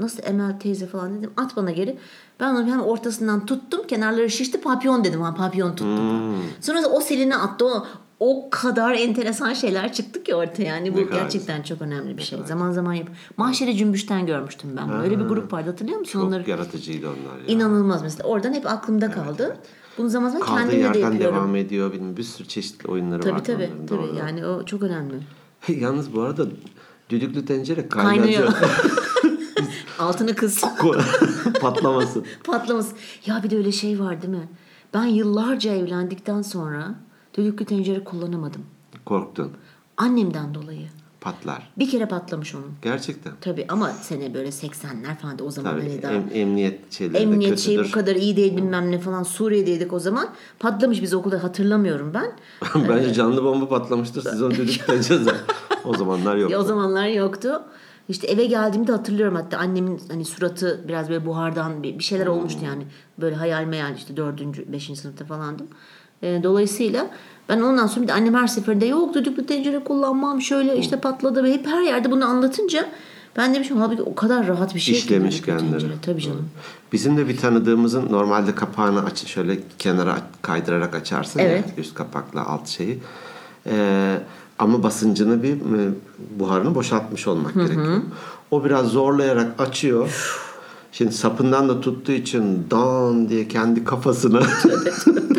Nasıl 0.00 0.22
Emel 0.22 0.60
teyze 0.60 0.86
falan 0.86 1.18
dedim. 1.18 1.30
At 1.36 1.56
bana 1.56 1.70
geri. 1.70 1.98
Ben 2.40 2.54
onu 2.54 2.66
hem 2.66 2.80
ortasından 2.80 3.46
tuttum. 3.46 3.86
Kenarları 3.86 4.30
şişti. 4.30 4.60
Papyon 4.60 5.04
dedim. 5.04 5.20
Ha 5.22 5.34
papyon 5.34 5.70
tuttum. 5.70 6.36
Sonra 6.60 6.82
da 6.82 6.88
o 6.88 7.00
seline 7.00 7.36
attı. 7.36 7.64
O, 7.66 7.86
o 8.20 8.48
kadar 8.50 8.94
enteresan 8.94 9.52
şeyler 9.52 9.92
çıktı 9.92 10.22
ki 10.22 10.34
ortaya. 10.34 10.62
Yani 10.62 10.94
bu 10.94 10.98
Ne 11.00 11.06
kadar 11.06 11.20
gerçekten 11.22 11.62
çok 11.62 11.82
önemli 11.82 12.16
bir 12.18 12.22
şey. 12.22 12.38
Zaman 12.46 12.72
zaman 12.72 12.92
yap. 12.94 13.08
Mahşere 13.36 13.74
Cümbüş'ten 13.74 14.26
görmüştüm 14.26 14.70
ben. 14.76 14.88
bunu. 14.88 15.02
Öyle 15.02 15.18
bir 15.20 15.24
grup 15.24 15.52
vardı 15.52 15.70
hatırlıyor 15.70 15.98
musun? 15.98 16.12
Çok 16.12 16.28
Onları 16.28 16.50
yaratıcıydı 16.50 17.06
onlar 17.08 17.38
ya. 17.40 17.46
inanılmaz 17.46 18.02
mesela. 18.02 18.28
Oradan 18.28 18.52
hep 18.52 18.66
aklımda 18.66 19.10
kaldı. 19.10 19.56
Bunu 19.98 20.08
zaman 20.08 20.28
zaman 20.30 20.46
Kaldığı 20.46 20.60
kendimle 20.60 20.94
de 20.94 20.98
yapıyorum. 20.98 21.20
devam 21.36 21.56
ediyor. 21.56 21.92
Bilmem, 21.92 22.16
bir 22.16 22.22
sürü 22.22 22.48
çeşitli 22.48 22.88
oyunları 22.90 23.22
Tabii 23.22 23.32
var. 23.32 23.44
tabii. 23.44 23.56
onların, 23.72 23.86
tabii. 23.86 23.98
doğru. 23.98 24.16
Yani 24.18 24.46
o 24.46 24.64
çok 24.64 24.82
önemli. 24.82 25.14
Yalnız 25.68 26.14
bu 26.14 26.20
arada 26.22 26.46
düdüklü 27.10 27.44
tencere 27.46 27.88
Kaynıyor. 27.88 28.52
Altını 29.98 30.34
kız. 30.34 30.64
Patlamasın. 31.60 32.24
Patlaması. 32.44 32.94
Ya 33.26 33.40
bir 33.44 33.50
de 33.50 33.56
öyle 33.56 33.72
şey 33.72 34.00
var 34.00 34.22
değil 34.22 34.34
mi? 34.34 34.48
Ben 34.94 35.04
yıllarca 35.04 35.72
evlendikten 35.74 36.42
sonra 36.42 36.94
düdüklü 37.34 37.64
tencere 37.64 38.04
kullanamadım. 38.04 38.62
Korktun. 39.04 39.52
Annemden 39.96 40.54
dolayı. 40.54 40.86
Patlar. 41.20 41.70
Bir 41.78 41.90
kere 41.90 42.06
patlamış 42.08 42.54
onun. 42.54 42.72
Gerçekten. 42.82 43.32
Tabii 43.40 43.64
ama 43.68 43.88
sene 43.90 44.34
böyle 44.34 44.48
80'ler 44.48 45.16
falan 45.22 45.38
da 45.38 45.44
o 45.44 45.50
zaman 45.50 45.70
Tabii. 45.72 45.88
hani 45.90 46.02
daha 46.02 46.12
Em- 46.12 46.30
emniyet 46.34 46.92
şeyleri 46.92 47.14
de 47.14 47.18
emniyet 47.18 47.50
kötüdür. 47.50 47.62
şeyi 47.64 47.78
bu 47.84 47.90
kadar 47.90 48.16
iyi 48.16 48.36
değil 48.36 48.56
bilmem 48.56 48.90
ne 48.90 48.98
falan 48.98 49.22
Suriye'deydik 49.22 49.92
o 49.92 49.98
zaman. 49.98 50.28
Patlamış 50.58 51.02
biz 51.02 51.14
okulda 51.14 51.42
hatırlamıyorum 51.44 52.14
ben. 52.14 52.32
Bence 52.88 53.12
canlı 53.14 53.44
bomba 53.44 53.68
patlamıştır. 53.68 54.22
Siz 54.22 54.42
onu 54.42 54.50
düdüklü 54.50 54.86
tencere. 54.86 55.34
o 55.84 55.96
zamanlar 55.96 56.36
yok. 56.36 56.50
Ya 56.50 56.58
o 56.60 56.62
zamanlar 56.62 57.06
yoktu. 57.06 57.62
İşte 58.08 58.26
eve 58.26 58.44
geldiğimde 58.46 58.92
hatırlıyorum 58.92 59.34
hatta 59.34 59.58
annemin 59.58 60.00
hani 60.10 60.24
suratı 60.24 60.84
biraz 60.88 61.08
böyle 61.08 61.26
buhardan 61.26 61.82
bir, 61.82 61.98
bir 61.98 62.04
şeyler 62.04 62.26
olmuştu 62.26 62.60
yani. 62.64 62.86
Böyle 63.20 63.36
hayal 63.36 63.64
meyal 63.64 63.96
işte 63.96 64.16
dördüncü, 64.16 64.72
beşinci 64.72 65.00
sınıfta 65.00 65.24
falandım. 65.24 65.66
Ee, 66.22 66.40
dolayısıyla 66.42 67.06
ben 67.48 67.60
ondan 67.60 67.86
sonra 67.86 68.02
bir 68.02 68.08
de 68.08 68.12
annem 68.12 68.34
her 68.34 68.46
seferinde 68.46 68.86
yok 68.86 69.14
düdüklü 69.14 69.46
tencere 69.46 69.78
kullanmam 69.78 70.42
şöyle 70.42 70.76
işte 70.78 70.96
patladı 71.00 71.44
ve 71.44 71.52
hep 71.52 71.66
her 71.66 71.82
yerde 71.82 72.10
bunu 72.10 72.24
anlatınca 72.24 72.86
ben 73.36 73.54
demişim 73.54 73.76
halbuki 73.76 74.02
o 74.02 74.14
kadar 74.14 74.48
rahat 74.48 74.74
bir 74.74 74.80
şey 74.80 74.94
İşlemiş 74.94 75.42
kendileri. 75.42 75.84
Tabii 76.02 76.20
canım. 76.20 76.48
Bizim 76.92 77.16
de 77.16 77.28
bir 77.28 77.36
tanıdığımızın 77.36 78.12
normalde 78.12 78.54
kapağını 78.54 79.04
aç 79.04 79.26
şöyle 79.26 79.58
kenara 79.78 80.18
kaydırarak 80.42 80.94
açarsın 80.94 81.38
Evet. 81.38 81.64
ya 81.68 81.74
üst 81.82 81.94
kapakla 81.94 82.46
alt 82.46 82.68
şeyi. 82.68 82.98
Ee, 83.66 84.16
ama 84.58 84.82
basıncını 84.82 85.42
bir 85.42 85.52
e, 85.54 85.90
buharını 86.38 86.74
boşaltmış 86.74 87.26
olmak 87.26 87.54
gerekiyor. 87.54 88.02
O 88.50 88.64
biraz 88.64 88.86
zorlayarak 88.86 89.60
açıyor. 89.60 90.34
Şimdi 90.92 91.12
sapından 91.12 91.68
da 91.68 91.80
tuttuğu 91.80 92.12
için 92.12 92.66
dan 92.70 93.28
diye 93.28 93.48
kendi 93.48 93.84
kafasını 93.84 94.40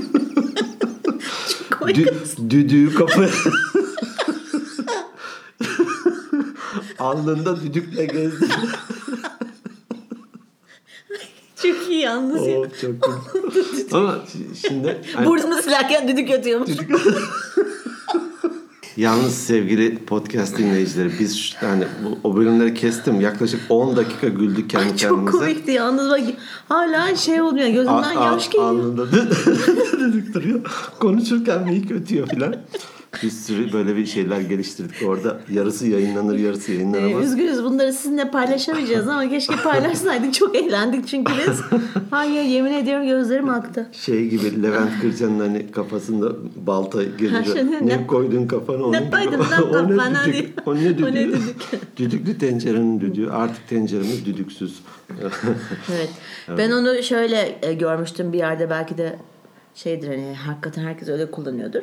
Dü- 1.89 2.50
düdüğü 2.50 2.93
kafa 2.93 3.25
alnında 7.00 7.62
düdükle 7.62 8.05
gezdi. 8.05 8.46
Çok 11.62 11.89
iyi 11.89 12.00
yalnız 12.01 12.48
ya. 12.48 12.60
Oh, 12.60 12.65
çok 12.81 12.91
iyi. 12.91 13.86
Ama 13.91 14.12
şi- 14.12 14.67
şimdi 14.67 15.01
hani- 15.13 15.25
Burnunu 15.27 15.62
silerken 15.62 16.08
düdük 16.08 16.31
ötüyormuş. 16.31 16.69
Yalnız 19.00 19.34
sevgili 19.34 19.98
podcast 19.98 20.58
dinleyicileri 20.58 21.12
biz 21.20 21.56
yani 21.62 21.84
bu, 22.03 22.29
o 22.29 22.36
bölümleri 22.36 22.74
kestim. 22.74 23.22
Yaklaşık 23.22 23.62
10 23.70 23.96
dakika 23.98 24.27
güldük 24.27 24.70
kendi 24.70 24.89
Çok 24.89 25.00
kendimize. 25.00 25.38
komikti 25.38 25.72
yalnız 25.72 26.10
bak 26.10 26.22
hala 26.70 27.15
şey 27.15 27.41
olmuyor 27.41 27.68
gözümden 27.68 28.13
yaş 28.13 28.50
geliyor. 28.50 28.70
Alnında 28.70 29.12
dedik 30.00 30.34
duruyor. 30.34 30.62
Konuşurken 31.00 31.63
meyik 31.65 31.91
ötüyor 31.91 32.27
filan. 32.27 32.56
Bir 33.24 33.30
sürü 33.30 33.74
böyle 33.74 33.96
bir 33.96 34.06
şeyler 34.06 34.42
geliştirdik 34.42 35.08
orada. 35.10 35.39
Yarısı 35.51 35.88
yayınlanır, 35.88 36.38
yarısı 36.38 36.72
Ee, 36.72 36.75
yayınlanamaz. 36.75 37.25
üzgünüz 37.25 37.63
bunları 37.63 37.94
sizinle 37.94 38.32
paylaşamayacağız 38.32 39.08
ama 39.08 39.30
keşke 39.30 39.56
paylaşsaydık 39.56 40.34
çok 40.34 40.56
eğlendik 40.56 41.08
çünkü 41.08 41.34
biz. 41.48 41.62
Hayır 42.12 42.44
yemin 42.44 42.74
ediyorum 42.74 43.08
gözlerim 43.08 43.50
aktı. 43.50 43.88
Şey 43.92 44.28
gibi 44.30 44.63
Levent 44.63 45.01
Kırcan'ın 45.01 45.39
hani 45.39 45.72
kafasında 45.72 46.32
balta 46.56 47.00
şöyle 47.46 47.72
ne, 47.72 47.86
ne- 47.88 48.08
koydun 48.08 48.48
kafana 48.48 48.84
onun 48.84 49.00
gibi. 49.00 49.12
koydun 49.12 49.39
lan 49.51 49.74
o 49.74 50.13
ne 50.13 50.34
düdük? 50.34 50.68
O 50.68 50.75
ne 50.75 50.80
düdüğü? 50.98 51.04
O 51.06 51.08
ne 51.12 51.28
düdük? 51.28 51.56
Düdüklü 51.98 52.38
tencerenin 52.38 53.01
düdüğü. 53.01 53.30
Artık 53.30 53.68
tenceremiz 53.70 54.25
düdüksüz. 54.25 54.80
Evet. 55.92 56.10
Ben 56.58 56.72
onu 56.72 57.04
şöyle 57.04 57.60
e, 57.62 57.74
görmüştüm 57.74 58.34
bir 58.34 58.38
yerde 58.38 58.70
belki 58.70 58.98
de 58.98 59.16
şeydir 59.75 60.08
hani 60.08 60.36
hakikaten 60.36 60.84
herkes 60.84 61.08
öyle 61.10 61.32
kullanıyordur. 61.32 61.82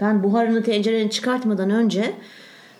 Ben 0.00 0.22
buharını 0.22 0.62
tencereni 0.62 1.10
çıkartmadan 1.10 1.70
önce 1.70 2.14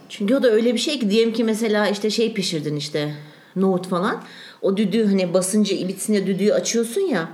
çünkü 0.08 0.34
o 0.34 0.42
da 0.42 0.50
öyle 0.50 0.74
bir 0.74 0.78
şey 0.78 0.98
ki 0.98 1.10
diyelim 1.10 1.32
ki 1.32 1.44
mesela 1.44 1.88
işte 1.88 2.10
şey 2.10 2.34
pişirdin 2.34 2.76
işte 2.76 3.14
nohut 3.56 3.88
falan. 3.88 4.22
O 4.62 4.76
düdüğü 4.76 5.06
hani 5.06 5.34
basıncı 5.34 5.88
bitsin 5.88 6.12
diye 6.12 6.26
düdüğü 6.26 6.52
açıyorsun 6.52 7.00
ya. 7.00 7.28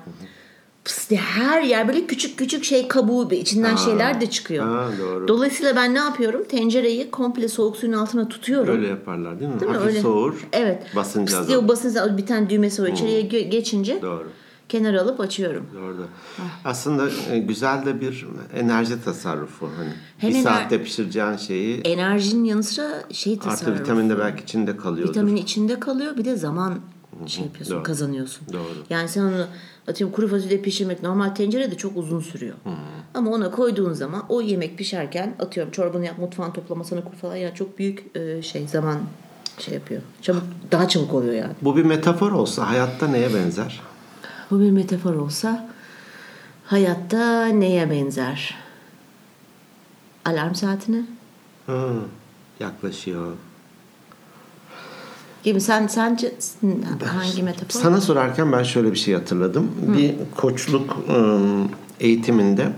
Pıs 0.85 1.11
diye 1.11 1.21
her 1.21 1.63
yer 1.63 1.89
böyle 1.89 2.07
küçük 2.07 2.39
küçük 2.39 2.65
şey 2.65 2.89
kabuğu 2.89 3.33
içinden 3.33 3.77
şeyler 3.77 4.21
de 4.21 4.27
çıkıyor. 4.31 4.67
Ha, 4.67 4.89
doğru. 5.01 5.29
Dolayısıyla 5.29 5.77
ben 5.77 5.95
ne 5.95 5.99
yapıyorum? 5.99 6.45
Tencereyi 6.45 7.11
komple 7.11 7.49
soğuk 7.49 7.77
suyun 7.77 7.93
altına 7.93 8.29
tutuyorum. 8.29 8.77
Öyle 8.77 8.87
yaparlar 8.87 9.41
değil 9.41 9.51
mi? 9.51 9.61
Değil 9.61 9.71
mi? 9.71 9.77
Hafif 9.77 9.91
Öyle. 9.91 10.01
soğur. 10.01 10.49
Evet. 10.53 10.83
Basıncı 10.97 11.37
Pıs 11.37 11.49
diye 11.49 11.59
o 11.59 11.69
basıncı 11.69 12.17
bir 12.17 12.27
tane 12.27 12.51
düğmesi 12.51 12.83
var 12.83 12.89
içeriye 12.89 13.21
geçince 13.23 14.03
Doğru. 14.03 14.29
Kenara 14.71 15.01
alıp 15.03 15.21
açıyorum. 15.21 15.67
Doğru. 15.75 16.07
Ah. 16.41 16.43
Aslında 16.65 17.09
e, 17.31 17.39
güzel 17.39 17.87
de 17.87 18.01
bir 18.01 18.27
enerji 18.57 19.05
tasarrufu. 19.05 19.69
Hani 19.79 19.91
Hem 20.19 20.31
bir 20.31 20.35
ener- 20.35 20.43
saatte 20.43 20.83
pişireceğin 20.83 21.37
şeyi 21.37 21.81
Enerjinin 21.81 22.45
yanı 22.45 22.63
sıra 22.63 22.89
şey 23.13 23.33
artı 23.33 23.45
tasarruf. 23.49 23.81
vitamin 23.81 24.11
de 24.11 24.19
belki 24.19 24.43
içinde 24.43 24.77
kalıyordur. 24.77 25.11
Vitamin 25.11 25.37
içinde 25.37 25.81
kalıyor 25.81 26.17
bir 26.17 26.25
de 26.25 26.37
zaman 26.37 26.79
şey 27.27 27.45
yapıyorsun 27.45 27.75
Doğru. 27.77 27.83
kazanıyorsun. 27.83 28.47
Doğru. 28.53 28.75
Yani 28.91 29.09
sen 29.09 29.23
onu 29.23 29.47
atıyorum 29.89 30.17
kuru 30.17 30.29
fasulye 30.29 30.59
pişirmek 30.59 31.03
normal 31.03 31.29
tencerede 31.29 31.75
çok 31.77 31.97
uzun 31.97 32.21
sürüyor. 32.21 32.55
Ama 33.15 33.31
ona 33.31 33.51
koyduğun 33.51 33.93
zaman 33.93 34.23
o 34.29 34.41
yemek 34.41 34.79
pişerken 34.79 35.35
atıyorum 35.39 35.73
çorbanı 35.73 36.07
yap 36.07 36.19
mutfağın 36.19 36.51
toplamasını 36.51 37.05
kur 37.05 37.15
falan 37.15 37.37
ya 37.37 37.55
çok 37.55 37.79
büyük 37.79 38.17
e, 38.17 38.43
şey 38.43 38.69
zaman 38.69 38.97
şey 39.59 39.75
yapıyor. 39.75 40.03
Çabuk 40.23 40.43
daha 40.73 40.89
çabuk 40.89 41.15
oluyor 41.15 41.35
yani. 41.35 41.53
Bu 41.63 41.77
bir 41.77 41.85
metafor 41.85 42.33
olsa 42.33 42.71
hayatta 42.71 43.09
neye 43.09 43.35
benzer? 43.35 43.81
Bu 44.51 44.61
bir 44.61 44.71
metafor 44.71 45.15
olsa 45.15 45.69
hayatta 46.65 47.47
neye 47.47 47.91
benzer? 47.91 48.55
Alarm 50.25 50.55
saatine 50.55 51.03
Hı, 51.67 51.93
yaklaşıyor. 52.61 53.33
gibi. 55.45 55.61
Sen 55.61 55.87
sence 55.87 56.35
hangi 57.07 57.43
metafor? 57.43 57.81
Sana 57.81 58.01
sorarken 58.01 58.53
ben 58.53 58.63
şöyle 58.63 58.93
bir 58.93 58.99
şey 58.99 59.15
hatırladım. 59.15 59.71
Bir 59.97 60.15
koçluk 60.37 60.97
eğitiminde 62.01 62.73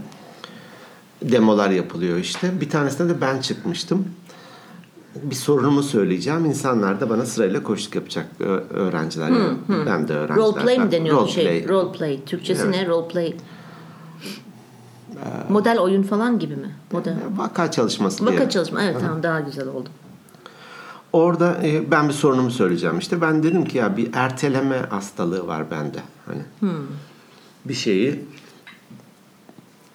demolar 1.23 1.71
yapılıyor 1.71 2.19
işte. 2.19 2.61
Bir 2.61 2.71
tanesinde 2.71 3.09
de 3.09 3.21
ben 3.21 3.41
çıkmıştım. 3.41 4.09
Bir 5.23 5.35
sorunumu 5.35 5.83
söyleyeceğim. 5.83 6.45
İnsanlar 6.45 7.01
da 7.01 7.11
bana 7.11 7.27
sırayla 7.27 7.63
koçluk 7.63 7.95
yapacak 7.95 8.27
öğrenciler. 8.71 9.29
yani. 9.29 9.57
Ben 9.87 10.09
de 10.09 10.15
öğrenciler. 10.15 10.37
Role 10.47 10.63
play 10.63 10.79
mi 10.79 10.91
deniyor 10.93 11.17
Role 11.17 11.31
şey? 11.31 11.45
play. 11.45 11.69
Role 11.69 11.93
play. 11.99 12.25
Türkçesi 12.25 12.63
Evet. 12.63 12.75
ne? 12.75 12.87
Role 12.87 13.09
play. 13.09 13.37
Model 15.49 15.79
oyun 15.79 16.03
falan 16.03 16.39
gibi 16.39 16.57
mi? 16.57 16.71
Model. 16.93 17.17
Vaka 17.37 17.71
çalışması 17.71 18.27
diye. 18.27 18.37
Vaka 18.39 18.51
çalışma. 18.51 18.83
Evet 18.83 18.97
tamam 19.01 19.23
daha 19.23 19.41
güzel 19.41 19.69
oldu. 19.69 19.89
Orada 21.13 21.57
e, 21.65 21.91
ben 21.91 22.09
bir 22.09 22.13
sorunumu 22.15 22.51
söyleyeceğim. 22.51 22.99
İşte 22.99 23.21
ben 23.21 23.43
dedim 23.43 23.65
ki 23.65 23.79
ya 23.79 23.97
bir 23.97 24.11
erteleme 24.13 24.77
hastalığı 24.91 25.47
var 25.47 25.71
bende. 25.71 25.99
Hani 26.27 26.73
bir 27.65 27.75
şeyi 27.75 28.25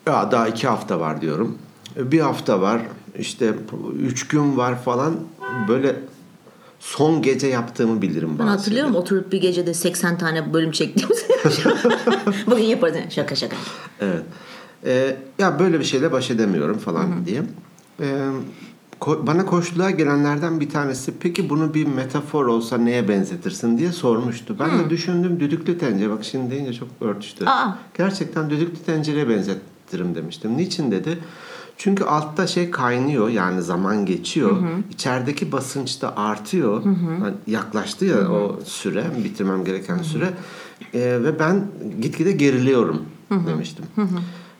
Ya 0.06 0.32
daha 0.32 0.48
iki 0.48 0.68
hafta 0.68 1.00
var 1.00 1.22
diyorum. 1.22 1.58
Bir 1.98 2.20
hafta 2.20 2.62
var, 2.62 2.82
işte 3.20 3.54
üç 4.00 4.28
gün 4.28 4.58
var 4.58 4.84
falan. 4.84 5.16
Böyle 5.68 5.96
son 6.80 7.22
gece 7.22 7.48
yaptığımı 7.48 8.02
bilirim 8.02 8.30
Ben 8.30 8.48
bazı 8.48 8.50
hatırlıyorum 8.58 8.96
oturup 8.96 9.32
bir 9.32 9.42
gecede 9.42 9.74
80 9.74 10.18
tane 10.18 10.54
bölüm 10.54 10.72
çektiğimizi. 10.72 11.26
Bugün 12.48 12.64
yaparız. 12.64 12.96
Şaka 13.10 13.36
şaka. 13.36 13.56
Evet. 14.02 14.22
Ee, 14.86 15.18
ya 15.40 15.60
böyle 15.60 15.80
bir 15.80 15.84
şeyle 15.86 16.12
baş 16.12 16.32
edemiyorum 16.32 16.78
falan 16.78 17.26
diye. 17.26 17.42
Ee, 18.02 18.06
ko- 19.02 19.28
bana 19.28 19.46
koşluğa 19.46 19.92
gelenlerden 19.92 20.60
bir 20.60 20.70
tanesi 20.70 21.14
peki 21.20 21.50
bunu 21.50 21.74
bir 21.74 21.88
metafor 21.88 22.46
olsa 22.46 22.78
neye 22.78 23.08
benzetirsin 23.08 23.78
diye 23.78 23.92
sormuştu. 23.92 24.56
Ben 24.60 24.80
de 24.80 24.90
düşündüm 24.90 25.40
düdüklü 25.40 25.78
tencere. 25.78 26.10
Bak 26.10 26.26
şimdi 26.26 26.52
deyince 26.52 26.74
çok 26.74 26.88
örtüştü. 27.02 27.46
Aa. 27.46 27.78
Gerçekten 27.98 28.50
düdüklü 28.50 28.84
tencereye 28.86 29.30
benzetirim 29.30 30.16
demiştim. 30.16 30.58
Niçin 30.58 30.92
dedi? 30.92 31.20
Çünkü 31.78 32.04
altta 32.04 32.48
şey 32.48 32.72
kaynıyor 32.72 33.30
yani 33.30 33.62
zaman 33.62 34.06
geçiyor. 34.06 34.58
İçerideki 34.92 35.52
basınç 35.52 36.02
da 36.02 36.18
artıyor. 36.18 36.84
Hani 37.20 37.34
yaklaştı 37.48 38.06
ya 38.06 38.32
o 38.32 38.60
süre, 38.66 39.06
bitirmem 39.24 39.64
gereken 39.66 39.98
süre. 39.98 40.34
Ee, 40.94 41.00
ve 41.00 41.40
ben 41.40 41.68
gitgide 42.02 42.32
geriliyorum 42.32 43.02
demiştim. 43.48 43.86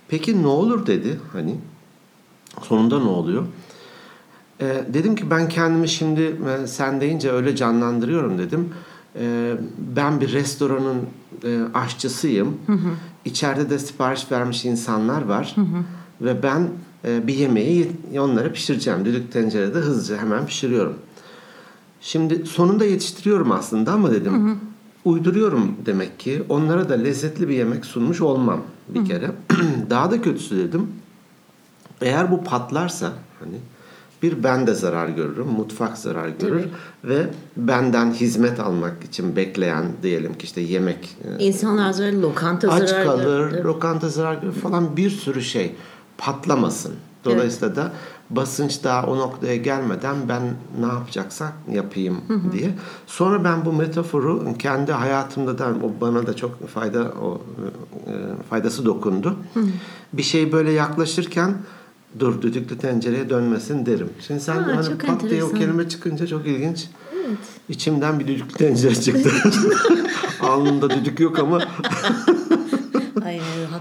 Peki 0.08 0.44
ne 0.44 0.48
olur 0.48 0.86
dedi 0.88 1.20
hani. 1.34 1.56
Sonunda 2.62 3.00
ne 3.00 3.10
oluyor? 3.10 3.44
Ee, 4.62 4.84
dedim 4.94 5.16
ki 5.16 5.30
ben 5.30 5.50
kendimi 5.50 5.90
şimdi 5.90 6.22
e, 6.64 6.68
sen 6.68 7.02
deyince 7.02 7.32
öyle 7.32 7.56
canlandırıyorum 7.56 8.38
dedim. 8.38 8.70
Ee, 9.20 9.54
ben 9.96 10.22
bir 10.22 10.34
restoranın 10.34 10.98
e, 11.44 11.60
aşçısıyım. 11.74 12.58
İçeride 13.26 13.70
de 13.70 13.80
sipariş 13.80 14.32
vermiş 14.32 14.66
insanlar 14.66 15.26
var. 15.26 15.56
Ve 16.22 16.44
ben 16.44 16.60
e, 16.62 16.68
bir 17.04 17.34
yemeği 17.34 17.92
onlara 18.20 18.52
pişireceğim. 18.52 19.06
Düdük 19.06 19.32
tencerede 19.32 19.78
hızlıca 19.80 20.18
hemen 20.22 20.46
pişiriyorum. 20.46 20.94
Şimdi 22.02 22.46
sonunda 22.46 22.86
yetiştiriyorum 22.86 23.52
aslında 23.52 23.92
ama 23.92 24.12
dedim 24.12 24.60
uyduruyorum 25.06 25.76
demek 25.86 26.20
ki. 26.20 26.44
Onlara 26.50 26.90
da 26.90 26.94
lezzetli 26.94 27.50
bir 27.50 27.54
yemek 27.56 27.86
sunmuş 27.86 28.22
olmam 28.22 28.62
bir 28.90 29.06
kere. 29.06 29.32
Daha 29.90 30.12
da 30.12 30.22
kötüsü 30.22 30.58
dedim. 30.58 30.88
Eğer 32.02 32.32
bu 32.32 32.44
patlarsa 32.44 33.12
hani 33.40 33.58
bir 34.24 34.44
ben 34.44 34.68
de 34.68 34.74
zarar 34.74 35.10
görürüm, 35.10 35.48
mutfak 35.48 35.98
zarar 35.98 36.28
görür 36.30 36.66
ve 37.04 37.28
benden 37.58 38.12
hizmet 38.12 38.60
almak 38.60 39.04
için 39.04 39.36
bekleyen 39.36 39.86
diyelim 40.04 40.34
ki 40.34 40.44
işte 40.46 40.62
yemek 40.62 41.18
e, 41.40 41.44
İnsanlar 41.44 41.92
zarar, 41.92 42.14
lokanta 42.14 42.72
aç 42.72 42.90
zarar. 42.90 43.06
kalır, 43.06 43.52
görür. 43.52 43.64
lokanta 43.64 44.10
zarar 44.10 44.36
görür 44.36 44.54
falan 44.54 44.98
bir 44.98 45.10
sürü 45.10 45.42
şey 45.42 45.76
patlamasın. 46.18 46.94
Dolayısıyla 47.26 47.76
da 47.76 47.92
basınç 48.30 48.84
daha 48.84 49.06
o 49.08 49.18
noktaya 49.18 49.56
gelmeden 49.56 50.16
ben 50.30 50.42
ne 50.80 50.86
yapacaksak 50.86 51.54
yapayım 51.72 52.18
diye. 52.52 52.72
Sonra 53.08 53.44
ben 53.44 53.66
bu 53.66 53.74
metaforu 53.74 54.46
kendi 54.60 54.92
hayatımda 54.92 55.58
da 55.58 55.68
o 55.84 56.02
bana 56.02 56.28
da 56.28 56.36
çok 56.36 56.68
fayda 56.68 57.14
o 57.22 57.42
e, 58.08 58.14
faydası 58.50 58.86
dokundu. 58.86 59.36
Bir 60.14 60.24
şey 60.24 60.52
böyle 60.52 60.72
yaklaşırken 60.72 61.54
dur 62.20 62.42
düdüklü 62.42 62.78
tencereye 62.78 63.30
dönmesin 63.30 63.86
derim. 63.86 64.10
Şimdi 64.28 64.40
sen 64.40 64.56
Ha, 64.64 64.72
hani 64.76 64.98
pat 64.98 65.30
diye 65.30 65.44
o 65.44 65.52
kelime 65.52 65.90
çıkınca 65.90 66.28
çok 66.28 66.48
ilginç. 66.48 66.88
İçimden 67.70 68.20
bir 68.20 68.28
düdüklü 68.28 68.58
tencere 68.58 68.96
çıktı. 68.96 69.32
Alnında 70.42 70.90
düdük 70.90 71.20
yok 71.20 71.40
ama 71.40 71.60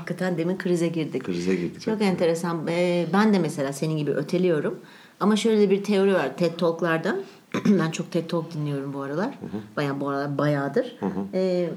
hakikaten 0.07 0.39
demin 0.39 0.59
krize 0.59 0.89
girdik. 0.89 1.25
krize 1.25 1.55
girdik. 1.55 1.81
Çok 1.81 2.03
enteresan. 2.03 2.67
Ee, 2.69 3.07
Ben 3.13 3.35
de 3.35 3.39
mesela 3.39 3.73
senin 3.73 3.97
gibi 3.97 4.11
öteliyorum. 4.11 4.79
Ama 5.21 5.37
şöyle 5.37 5.71
bir 5.71 5.85
teori 5.85 6.15
var 6.15 6.37
TED 6.37 6.59
Talk'larda. 6.59 7.17
ben 7.67 7.91
çok 7.91 8.13
TED 8.13 8.29
Talk 8.29 8.55
dinliyorum 8.55 8.93
bu 8.93 9.01
aralar. 9.03 9.39
Bayağı 9.77 10.01
bu 10.01 10.09
aralar 10.09 10.39
bayağıdır. 10.39 10.97
Ee, 11.35 11.71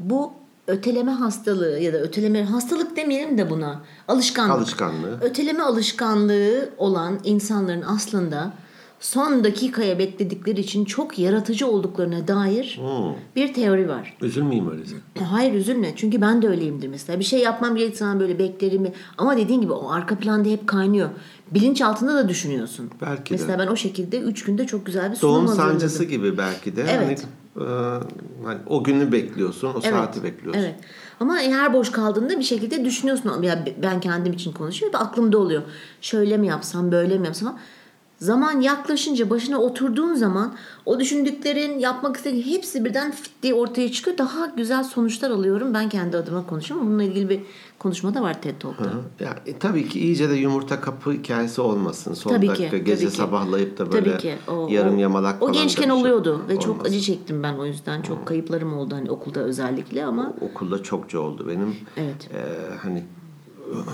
bu 0.00 0.32
öteleme 0.66 1.10
hastalığı 1.10 1.78
ya 1.78 1.92
da 1.92 1.98
öteleme 1.98 2.44
hastalık 2.44 2.96
demeyelim 2.96 3.38
de 3.38 3.50
buna 3.50 3.82
alışkanlık. 4.08 4.56
Alışkanlığı. 4.56 5.18
Öteleme 5.20 5.62
alışkanlığı 5.62 6.68
olan 6.78 7.18
insanların 7.24 7.82
aslında 7.82 8.52
son 9.00 9.44
dakikaya 9.44 9.98
bekledikleri 9.98 10.60
için 10.60 10.84
çok 10.84 11.18
yaratıcı 11.18 11.66
olduklarına 11.66 12.28
dair 12.28 12.80
bir 13.36 13.54
teori 13.54 13.88
var. 13.88 14.16
Üzülmeyeyim 14.22 14.70
öyleyse. 14.70 14.96
Hayır 15.30 15.54
üzülme. 15.54 15.92
Çünkü 15.96 16.20
ben 16.20 16.42
de 16.42 16.48
öyleyimdir 16.48 16.88
mesela. 16.88 17.18
Bir 17.18 17.24
şey 17.24 17.40
yapmam 17.40 17.76
gerektiği 17.76 17.98
zaman 17.98 18.20
böyle 18.20 18.38
beklerim. 18.38 18.92
Ama 19.18 19.36
dediğin 19.36 19.60
gibi 19.60 19.72
o 19.72 19.90
arka 19.90 20.18
planda 20.18 20.48
hep 20.48 20.66
kaynıyor. 20.66 21.08
Bilinç 21.50 21.82
altında 21.82 22.14
da 22.14 22.28
düşünüyorsun. 22.28 22.90
Belki 23.00 23.30
de. 23.30 23.38
mesela 23.38 23.58
ben 23.58 23.66
o 23.66 23.76
şekilde 23.76 24.20
3 24.20 24.44
günde 24.44 24.66
çok 24.66 24.86
güzel 24.86 25.10
bir 25.10 25.16
sunum 25.16 25.46
Doğum 25.46 25.56
sancısı 25.56 26.04
gibi 26.04 26.38
belki 26.38 26.76
de. 26.76 26.84
Evet. 26.88 27.26
Hani, 27.54 27.68
e, 27.68 27.72
hani 28.44 28.58
o 28.66 28.84
günü 28.84 29.12
bekliyorsun, 29.12 29.70
o 29.76 29.80
saati 29.80 30.22
bekliyorsun. 30.22 30.62
Evet. 30.62 30.74
Ama 31.20 31.36
her 31.36 31.72
boş 31.72 31.92
kaldığında 31.92 32.38
bir 32.38 32.44
şekilde 32.44 32.84
düşünüyorsun. 32.84 33.42
Ya 33.42 33.64
ben 33.82 34.00
kendim 34.00 34.32
için 34.32 34.52
konuşuyorum. 34.52 35.00
Aklımda 35.00 35.38
oluyor. 35.38 35.62
Şöyle 36.00 36.36
mi 36.36 36.46
yapsam, 36.46 36.92
böyle 36.92 37.18
mi 37.18 37.26
yapsam? 37.26 37.58
Zaman 38.24 38.60
yaklaşınca 38.60 39.30
başına 39.30 39.58
oturduğun 39.58 40.14
zaman 40.14 40.54
o 40.86 41.00
düşündüklerin, 41.00 41.78
yapmak 41.78 42.16
istediğin 42.16 42.42
hepsi 42.56 42.84
birden 42.84 43.10
fit 43.12 43.30
diye 43.42 43.54
ortaya 43.54 43.92
çıkıyor. 43.92 44.18
Daha 44.18 44.46
güzel 44.46 44.84
sonuçlar 44.84 45.30
alıyorum. 45.30 45.74
Ben 45.74 45.88
kendi 45.88 46.16
adıma 46.16 46.46
konuşuyorum. 46.46 46.86
Bununla 46.86 47.02
ilgili 47.02 47.28
bir 47.28 47.40
konuşma 47.78 48.14
da 48.14 48.22
var 48.22 48.42
TED 48.42 48.54
Talk'ta. 48.60 48.90
Ya, 49.20 49.36
e, 49.46 49.58
tabii 49.58 49.88
ki 49.88 50.00
iyice 50.00 50.30
de 50.30 50.34
yumurta 50.34 50.80
kapı 50.80 51.12
hikayesi 51.12 51.60
olmasın. 51.60 52.14
Son 52.14 52.30
Tabii 52.30 52.48
dakika 52.48 52.78
ki, 52.78 52.84
gece 52.84 53.06
tabii 53.06 53.16
sabahlayıp 53.16 53.78
da 53.78 53.92
böyle 53.92 54.10
Tabii 54.10 54.22
ki. 54.22 54.34
O, 54.48 54.68
yarım 54.70 54.96
o- 54.96 55.00
yamalak 55.00 55.36
O 55.36 55.38
falan 55.40 55.54
da 55.54 55.58
gençken 55.58 55.82
şey 55.82 55.92
oluyordu 55.92 56.42
ve 56.48 56.60
çok 56.60 56.68
olmasın. 56.74 56.90
acı 56.90 57.00
çektim 57.00 57.42
ben 57.42 57.54
o 57.54 57.66
yüzden. 57.66 58.02
Çok 58.02 58.26
kayıplarım 58.26 58.78
oldu 58.78 58.94
hani 58.94 59.10
okulda 59.10 59.40
özellikle 59.40 60.04
ama 60.04 60.32
Okulda 60.40 60.82
çokça 60.82 61.20
oldu 61.20 61.46
benim. 61.48 61.76
Evet. 61.96 62.28
e, 62.34 62.38
hani 62.82 63.04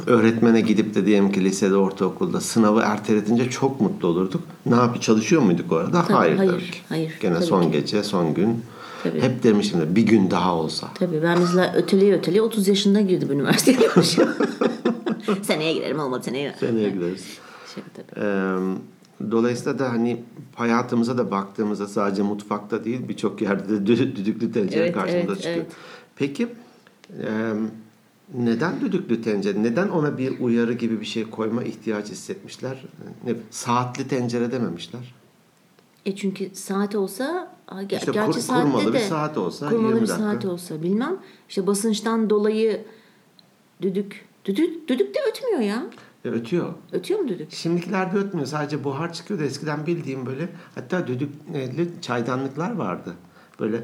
öğretmene 0.07 0.61
gidip 0.61 0.95
de 0.95 1.07
diyelim 1.07 1.33
ki 1.33 1.45
lisede, 1.45 1.77
ortaokulda 1.77 2.41
sınavı 2.41 2.81
erteletince 2.81 3.51
çok 3.51 3.81
mutlu 3.81 4.09
olurduk. 4.09 4.43
Ne 4.67 4.75
yapıyor? 4.75 5.01
Çalışıyor 5.03 5.43
muyduk 5.43 5.73
orada? 5.73 6.05
hayır, 6.11 6.37
hayır, 6.37 6.51
tabii 6.53 6.71
ki. 6.71 6.79
hayır, 6.89 7.13
Gene 7.21 7.35
tabii 7.35 7.45
son 7.45 7.63
ki. 7.63 7.71
gece, 7.73 8.03
son 8.03 8.35
gün. 8.35 8.63
Tabii. 9.03 9.21
Hep 9.23 9.43
demişim 9.43 9.81
de 9.81 9.97
bir 9.97 10.03
gün 10.03 10.31
daha 10.31 10.55
olsa. 10.55 10.89
Tabii 10.95 11.23
ben 11.23 11.39
mesela 11.41 11.73
öteleye 11.77 12.15
öteleye 12.15 12.43
30 12.43 12.69
yaşında 12.69 13.01
girdim 13.01 13.33
üniversiteye. 13.33 13.79
seneye 15.43 15.73
girerim 15.73 15.99
olmadı 16.01 16.23
seneye. 16.25 16.55
Seneye 16.61 16.91
gideriz. 16.91 17.25
Şaka 17.75 17.87
tabii. 17.97 18.25
Ee, 18.27 19.31
dolayısıyla 19.31 19.79
da 19.79 19.91
hani 19.93 20.23
hayatımıza 20.55 21.19
da 21.19 21.31
baktığımızda 21.31 21.87
sadece 21.87 22.23
mutfakta 22.23 22.85
değil 22.85 23.09
birçok 23.09 23.43
yerde 23.43 23.69
de 23.87 23.93
dü- 23.93 24.17
düdüklü 24.17 24.53
tencere 24.53 24.83
Evet, 24.85 24.95
karşımıza 24.95 25.27
evet, 25.33 25.37
çıkıyor. 25.43 25.57
evet. 25.57 25.73
Peki 26.17 26.49
e, 27.23 27.53
neden 28.35 28.81
düdüklü 28.81 29.23
tencere? 29.23 29.63
Neden 29.63 29.89
ona 29.89 30.19
bir 30.19 30.41
uyarı 30.41 30.73
gibi 30.73 31.01
bir 31.01 31.07
şey 31.07 31.31
koyma 31.31 31.63
ihtiyacı 31.63 32.13
hissetmişler? 32.13 32.85
Ne, 33.25 33.35
saatli 33.51 34.09
tencere 34.09 34.53
dememişler. 34.53 35.15
E 36.07 36.17
çünkü 36.17 36.51
saat 36.55 36.95
olsa 36.95 37.53
ger- 37.69 37.97
İşte 37.99 38.13
gerçi 38.13 38.33
kur- 38.33 38.41
saatte 38.41 38.63
kurmalı 38.63 38.89
bir 38.89 38.93
de 38.93 39.01
saat 39.01 39.39
olsa 39.39 39.69
kurmalı 39.69 39.87
20 39.89 40.03
bir 40.03 40.09
dakika. 40.09 40.25
saat 40.25 40.45
olsa 40.45 40.83
bilmem. 40.83 41.17
İşte 41.49 41.67
basınçtan 41.67 42.31
dolayı 42.31 42.85
düdük 43.83 44.25
düdük 44.45 44.89
düdük 44.89 45.15
de 45.15 45.19
ötmüyor 45.31 45.61
ya. 45.61 45.87
E, 46.25 46.29
ötüyor. 46.29 46.75
Ötüyor 46.93 47.21
mu 47.21 47.29
düdük? 47.29 47.53
Şimdikilerde 47.53 48.19
ötmüyor. 48.19 48.47
Sadece 48.47 48.85
buhar 48.85 49.13
çıkıyor 49.13 49.41
da 49.41 49.45
eskiden 49.45 49.87
bildiğim 49.87 50.27
böyle 50.27 50.49
hatta 50.75 51.07
düdüklü 51.07 51.89
çaydanlıklar 52.03 52.73
vardı. 52.77 53.15
Böyle 53.61 53.83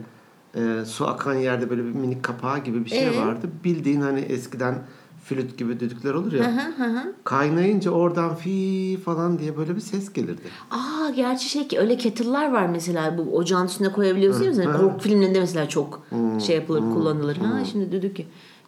e, 0.54 0.84
su 0.84 1.06
akan 1.08 1.34
yerde 1.34 1.70
böyle 1.70 1.84
bir 1.84 1.90
minik 1.92 2.22
kapağı 2.22 2.58
gibi 2.58 2.84
bir 2.84 2.90
şey 2.90 3.06
Ee? 3.08 3.16
vardı. 3.16 3.46
Bildiğin 3.64 4.00
hani 4.00 4.20
eskiden 4.20 4.78
flüt 5.24 5.58
gibi 5.58 5.80
düdükler 5.80 6.14
olur 6.14 6.32
ya. 6.32 6.44
hı 6.44 6.82
hı 6.84 6.90
hı. 6.90 7.14
Kaynayınca 7.24 7.90
oradan 7.90 8.34
fi 8.34 8.98
falan 9.04 9.38
diye 9.38 9.56
böyle 9.56 9.76
bir 9.76 9.80
ses 9.80 10.12
gelirdi. 10.12 10.42
Aa 10.70 11.10
gerçi 11.16 11.48
şey 11.48 11.68
ki 11.68 11.78
öyle 11.78 11.96
kettle'lar 11.96 12.52
var 12.52 12.66
mesela 12.66 13.18
bu 13.18 13.36
ocağın 13.36 13.66
üstüne 13.66 13.92
koyabiliyorsun 13.92 14.44
ya 14.44 14.50
mesela 14.50 14.76
korku 14.76 14.98
filmlerinde 14.98 15.40
mesela 15.40 15.68
çok 15.68 16.02
şey 16.46 16.56
yapılır 16.56 16.80
kullanılır. 16.80 17.36
Ha 17.36 17.64
şimdi 17.64 17.92
düdük. 17.92 18.16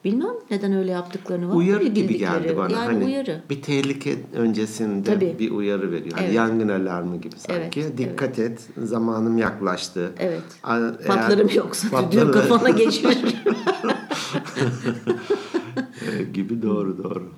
Bilmem 0.04 0.28
neden 0.50 0.72
öyle 0.72 0.90
yaptıklarını 0.90 1.48
var. 1.48 1.54
Uyarı 1.54 1.84
gibi 1.84 2.18
geldi 2.18 2.54
bana. 2.56 2.72
Yani 2.72 2.84
hani 2.92 3.04
uyarı. 3.04 3.42
bir 3.50 3.62
tehlike 3.62 4.16
öncesinde 4.34 5.14
Tabii. 5.14 5.36
bir 5.38 5.50
uyarı 5.50 5.92
veriyor. 5.92 6.12
Hani 6.16 6.24
Evet. 6.26 6.34
yangın 6.34 6.68
alarmı 6.68 7.16
gibi 7.16 7.34
sanki. 7.38 7.80
Evet, 7.80 7.98
Dikkat 7.98 8.38
et. 8.38 8.68
Zamanım 8.84 9.38
yaklaştı. 9.38 10.10
Evet. 10.18 10.42
Eğer- 10.64 10.98
Patlarım 11.06 11.48
yoksa 11.54 11.88
Patlarım- 11.88 12.32
kafana 12.32 12.70
geçmiş. 12.70 13.16
Gibi 16.34 16.62
doğru 16.62 17.04
doğru. 17.04 17.28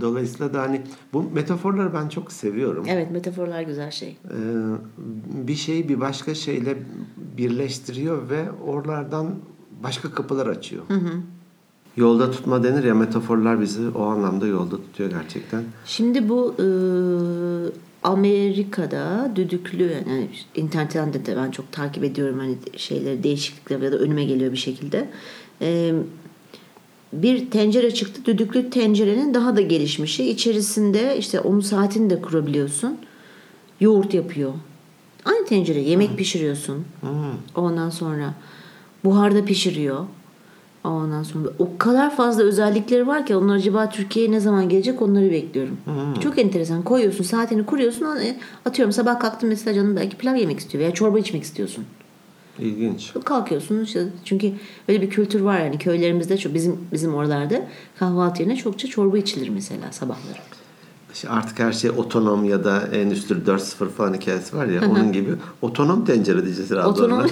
Dolayısıyla 0.00 0.54
da 0.54 0.62
hani 0.62 0.82
bu 1.12 1.22
metaforları 1.34 1.94
ben 1.94 2.08
çok 2.08 2.32
seviyorum. 2.32 2.84
evet 2.88 3.10
metaforlar 3.10 3.62
güzel 3.62 3.90
şey. 3.90 4.16
Bir 5.46 5.54
şeyi 5.54 5.88
bir 5.88 6.00
başka 6.00 6.34
şeyle 6.34 6.76
birleştiriyor 7.38 8.30
ve 8.30 8.44
oralardan 8.66 9.34
başka 9.82 10.10
kapılar 10.10 10.46
açıyor. 10.46 10.82
Yolda 11.96 12.30
tutma 12.30 12.62
denir 12.62 12.84
ya 12.84 12.94
metaforlar 12.94 13.60
bizi 13.60 13.88
o 13.88 14.04
anlamda 14.04 14.46
yolda 14.46 14.76
tutuyor 14.76 15.10
gerçekten. 15.10 15.64
Şimdi 15.86 16.28
bu 16.28 16.54
e, 16.58 16.66
Amerika'da 18.02 19.32
düdüklü 19.36 19.84
yani 19.84 20.28
internetten 20.54 21.12
de, 21.12 21.36
ben 21.36 21.50
çok 21.50 21.72
takip 21.72 22.04
ediyorum 22.04 22.38
hani 22.38 22.56
şeyleri 22.76 23.22
değişiklikler 23.22 23.80
ya 23.80 23.92
da 23.92 23.96
önüme 23.96 24.24
geliyor 24.24 24.52
bir 24.52 24.56
şekilde. 24.56 25.08
E, 25.62 25.94
bir 27.12 27.50
tencere 27.50 27.94
çıktı. 27.94 28.24
Düdüklü 28.24 28.70
tencerenin 28.70 29.34
daha 29.34 29.56
da 29.56 29.60
gelişmişi. 29.60 30.30
İçerisinde 30.30 31.16
işte 31.18 31.40
onun 31.40 31.60
saatini 31.60 32.10
de 32.10 32.22
kurabiliyorsun. 32.22 32.98
Yoğurt 33.80 34.14
yapıyor. 34.14 34.52
Aynı 35.24 35.46
tencere 35.46 35.80
yemek 35.80 36.18
pişiriyorsun. 36.18 36.84
Ondan 37.54 37.90
sonra 37.90 38.34
buharda 39.04 39.44
pişiriyor. 39.44 40.04
Ondan 40.84 41.22
sonra 41.22 41.48
o 41.58 41.78
kadar 41.78 42.16
fazla 42.16 42.42
özellikleri 42.42 43.06
var 43.06 43.26
ki 43.26 43.36
onlar 43.36 43.56
acaba 43.56 43.88
Türkiye'ye 43.88 44.32
ne 44.32 44.40
zaman 44.40 44.68
gelecek 44.68 45.02
onları 45.02 45.30
bekliyorum. 45.30 45.76
Çok 46.20 46.38
enteresan. 46.38 46.82
Koyuyorsun 46.82 47.24
saatini 47.24 47.66
kuruyorsun 47.66 48.06
atıyorum 48.64 48.92
sabah 48.92 49.20
kalktın 49.20 49.48
mesela 49.48 49.74
canım 49.74 49.96
belki 49.96 50.16
pilav 50.16 50.34
yemek 50.34 50.58
istiyor 50.58 50.82
veya 50.82 50.94
çorba 50.94 51.18
içmek 51.18 51.42
istiyorsun. 51.42 51.84
İlginç. 52.58 53.12
Kalkıyorsun 53.24 53.84
işte 53.84 54.06
çünkü 54.24 54.52
öyle 54.88 55.02
bir 55.02 55.10
kültür 55.10 55.40
var 55.40 55.60
yani 55.60 55.78
köylerimizde 55.78 56.36
çok 56.38 56.54
bizim 56.54 56.76
bizim 56.92 57.14
oralarda 57.14 57.62
kahvaltı 57.98 58.42
yerine 58.42 58.56
çokça 58.56 58.88
çorba 58.88 59.18
içilir 59.18 59.48
mesela 59.48 59.92
sabahları. 59.92 60.38
İşte 61.18 61.28
artık 61.28 61.58
her 61.58 61.72
şey 61.72 61.90
otonom 61.90 62.44
ya 62.44 62.64
da 62.64 62.80
Endüstri 62.80 63.34
4.0 63.34 63.88
falan 63.88 64.14
hikayesi 64.14 64.56
var 64.56 64.66
ya 64.66 64.90
onun 64.90 65.12
gibi 65.12 65.30
otonom 65.62 66.04
tencere 66.04 66.44
diyeceğiz 66.44 66.70
herhalde. 66.70 66.88
Otonom 66.88 67.26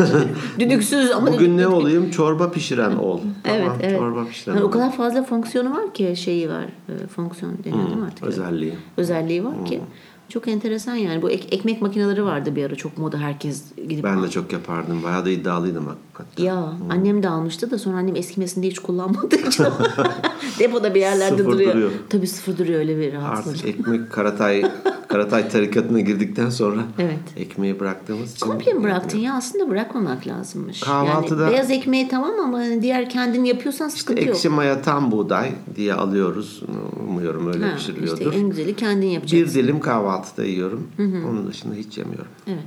düdüksüz 0.58 1.10
ama 1.10 1.32
Bugün 1.32 1.58
ne 1.58 1.66
olayım? 1.68 2.10
Çorba 2.10 2.50
pişiren 2.50 2.96
ol. 2.96 3.20
Evet, 3.44 3.60
tamam, 3.64 3.76
evet. 3.82 3.98
Çorba 3.98 4.24
pişiren 4.24 4.54
Yani 4.54 4.64
ol. 4.64 4.68
o 4.68 4.70
kadar 4.70 4.92
fazla 4.96 5.22
fonksiyonu 5.24 5.70
var 5.70 5.94
ki 5.94 6.14
şeyi 6.16 6.48
var. 6.50 6.64
e, 6.88 7.06
Fonksiyon 7.06 7.58
deniyor 7.64 7.86
değil 7.86 7.96
mi 7.98 8.04
artık? 8.06 8.24
Özelliği. 8.24 8.72
Özelliği 8.96 9.44
var 9.44 9.64
ki. 9.64 9.80
Çok 10.28 10.48
enteresan 10.48 10.94
yani. 10.94 11.22
Bu 11.22 11.30
ek- 11.30 11.48
ekmek 11.56 11.82
makineleri 11.82 12.24
vardı 12.24 12.56
bir 12.56 12.64
ara 12.64 12.74
çok 12.74 12.98
moda 12.98 13.18
herkes 13.18 13.62
gidip 13.88 14.04
Ben 14.04 14.22
de 14.22 14.30
çok 14.30 14.52
yapardım. 14.52 15.02
Bayağı 15.02 15.24
da 15.24 15.30
iddialıydım 15.30 15.86
hakikaten. 15.86 16.44
Ya 16.44 16.72
annem 16.90 17.22
de 17.22 17.28
almıştı 17.28 17.70
da 17.70 17.78
sonra 17.78 17.96
annem 17.96 18.16
eskimesin 18.16 18.62
diye 18.62 18.70
hiç 18.70 18.78
kullanmadığı 18.78 19.36
için 19.36 19.64
depoda 20.58 20.94
bir 20.94 21.00
yerlerde 21.00 21.36
Sıfır 21.38 21.52
duruyor. 21.52 21.72
duruyor. 21.74 21.90
Tabii 22.10 22.26
sıfır 22.26 22.58
duruyor 22.58 22.78
öyle 22.80 22.98
bir 22.98 23.12
rahatsızlık. 23.12 23.54
Artık 23.64 23.68
ekmek 23.80 24.12
Karatay 24.12 24.64
Karatay 25.08 25.48
tarikatına 25.48 26.00
girdikten 26.00 26.50
sonra 26.50 26.80
Evet. 26.98 27.18
ekmeği 27.36 27.80
bıraktığımız 27.80 28.34
için 28.34 28.46
Komple 28.46 28.72
mi 28.72 28.82
bıraktın 28.82 29.18
ya 29.18 29.34
aslında 29.34 29.70
bırakmamak 29.70 30.26
lazımmış. 30.26 30.80
Kahvaltıda- 30.82 31.42
Yani 31.42 31.52
beyaz 31.52 31.70
ekmeği 31.70 32.08
tamam 32.08 32.40
ama 32.44 32.58
hani 32.58 32.82
diğer 32.82 33.10
kendin 33.10 33.44
yapıyorsan 33.44 33.88
sıkıntı 33.88 34.20
yok. 34.20 34.30
ekşi 34.30 34.48
maya 34.48 34.82
tam 34.82 35.12
buğday 35.12 35.52
diye 35.76 35.94
alıyoruz. 35.94 36.62
Umuyorum 37.08 37.46
öyle 37.48 37.64
Ha, 37.66 37.76
pişiriliyordur. 37.76 38.26
işte 38.26 38.38
en 38.40 38.48
güzeli 38.48 38.76
kendin 38.76 39.06
yapacaksın. 39.06 39.60
Bir 39.60 39.64
dilim 39.64 39.80
kahvaltıda 39.80 40.44
yiyorum. 40.44 40.88
Onun 40.98 41.46
dışında 41.46 41.74
hiç 41.74 41.98
yemiyorum. 41.98 42.30
Evet. 42.46 42.58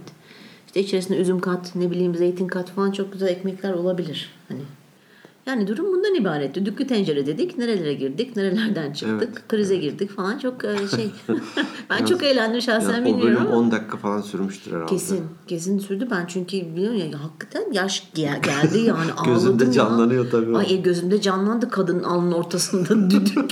İşte 0.67 0.79
içerisine 0.79 1.17
üzüm 1.17 1.39
kat, 1.39 1.75
ne 1.75 1.91
bileyim 1.91 2.15
zeytin 2.15 2.47
kat 2.47 2.69
falan 2.71 2.91
çok 2.91 3.13
güzel 3.13 3.27
ekmekler 3.27 3.73
olabilir. 3.73 4.31
Hani 4.49 4.59
yani 5.45 5.67
durum 5.67 5.85
bundan 5.85 6.15
ibaret. 6.15 6.55
Düdüklü 6.55 6.87
tencere 6.87 7.25
dedik. 7.25 7.57
Nerelere 7.57 7.93
girdik? 7.93 8.35
Nerelerden 8.35 8.93
çıktık? 8.93 9.29
Evet, 9.33 9.47
Krize 9.47 9.75
girdik 9.75 10.11
falan. 10.15 10.37
Çok 10.39 10.65
e, 10.65 10.77
şey. 10.95 11.11
ben 11.89 12.05
çok 12.05 12.23
eğlendim 12.23 12.61
şahsen 12.61 12.93
Yani 12.93 13.01
o 13.01 13.05
bilmiyorum 13.05 13.35
bölüm 13.45 13.51
ama. 13.51 13.57
10 13.61 13.71
dakika 13.71 13.97
falan 13.97 14.21
sürmüştür 14.21 14.71
herhalde. 14.71 14.85
Kesin. 14.91 15.25
Kesin 15.47 15.79
sürdü. 15.79 16.07
Ben 16.11 16.25
çünkü 16.25 16.57
biliyorum 16.57 16.97
ya 17.11 17.23
hakikaten 17.23 17.71
yaş 17.71 18.09
gel- 18.13 18.41
geldi 18.41 18.79
yani. 18.79 19.11
Ağladım 19.17 19.33
Gözünde 19.33 19.65
ya. 19.65 19.71
canlanıyor 19.71 20.31
tabii 20.31 20.51
o. 20.51 20.57
Ay 20.57 20.73
e, 20.73 20.75
gözümde 20.75 21.21
canlandı 21.21 21.69
kadının 21.69 22.03
alnının 22.03 22.31
ortasında 22.31 23.09
düdük. 23.09 23.51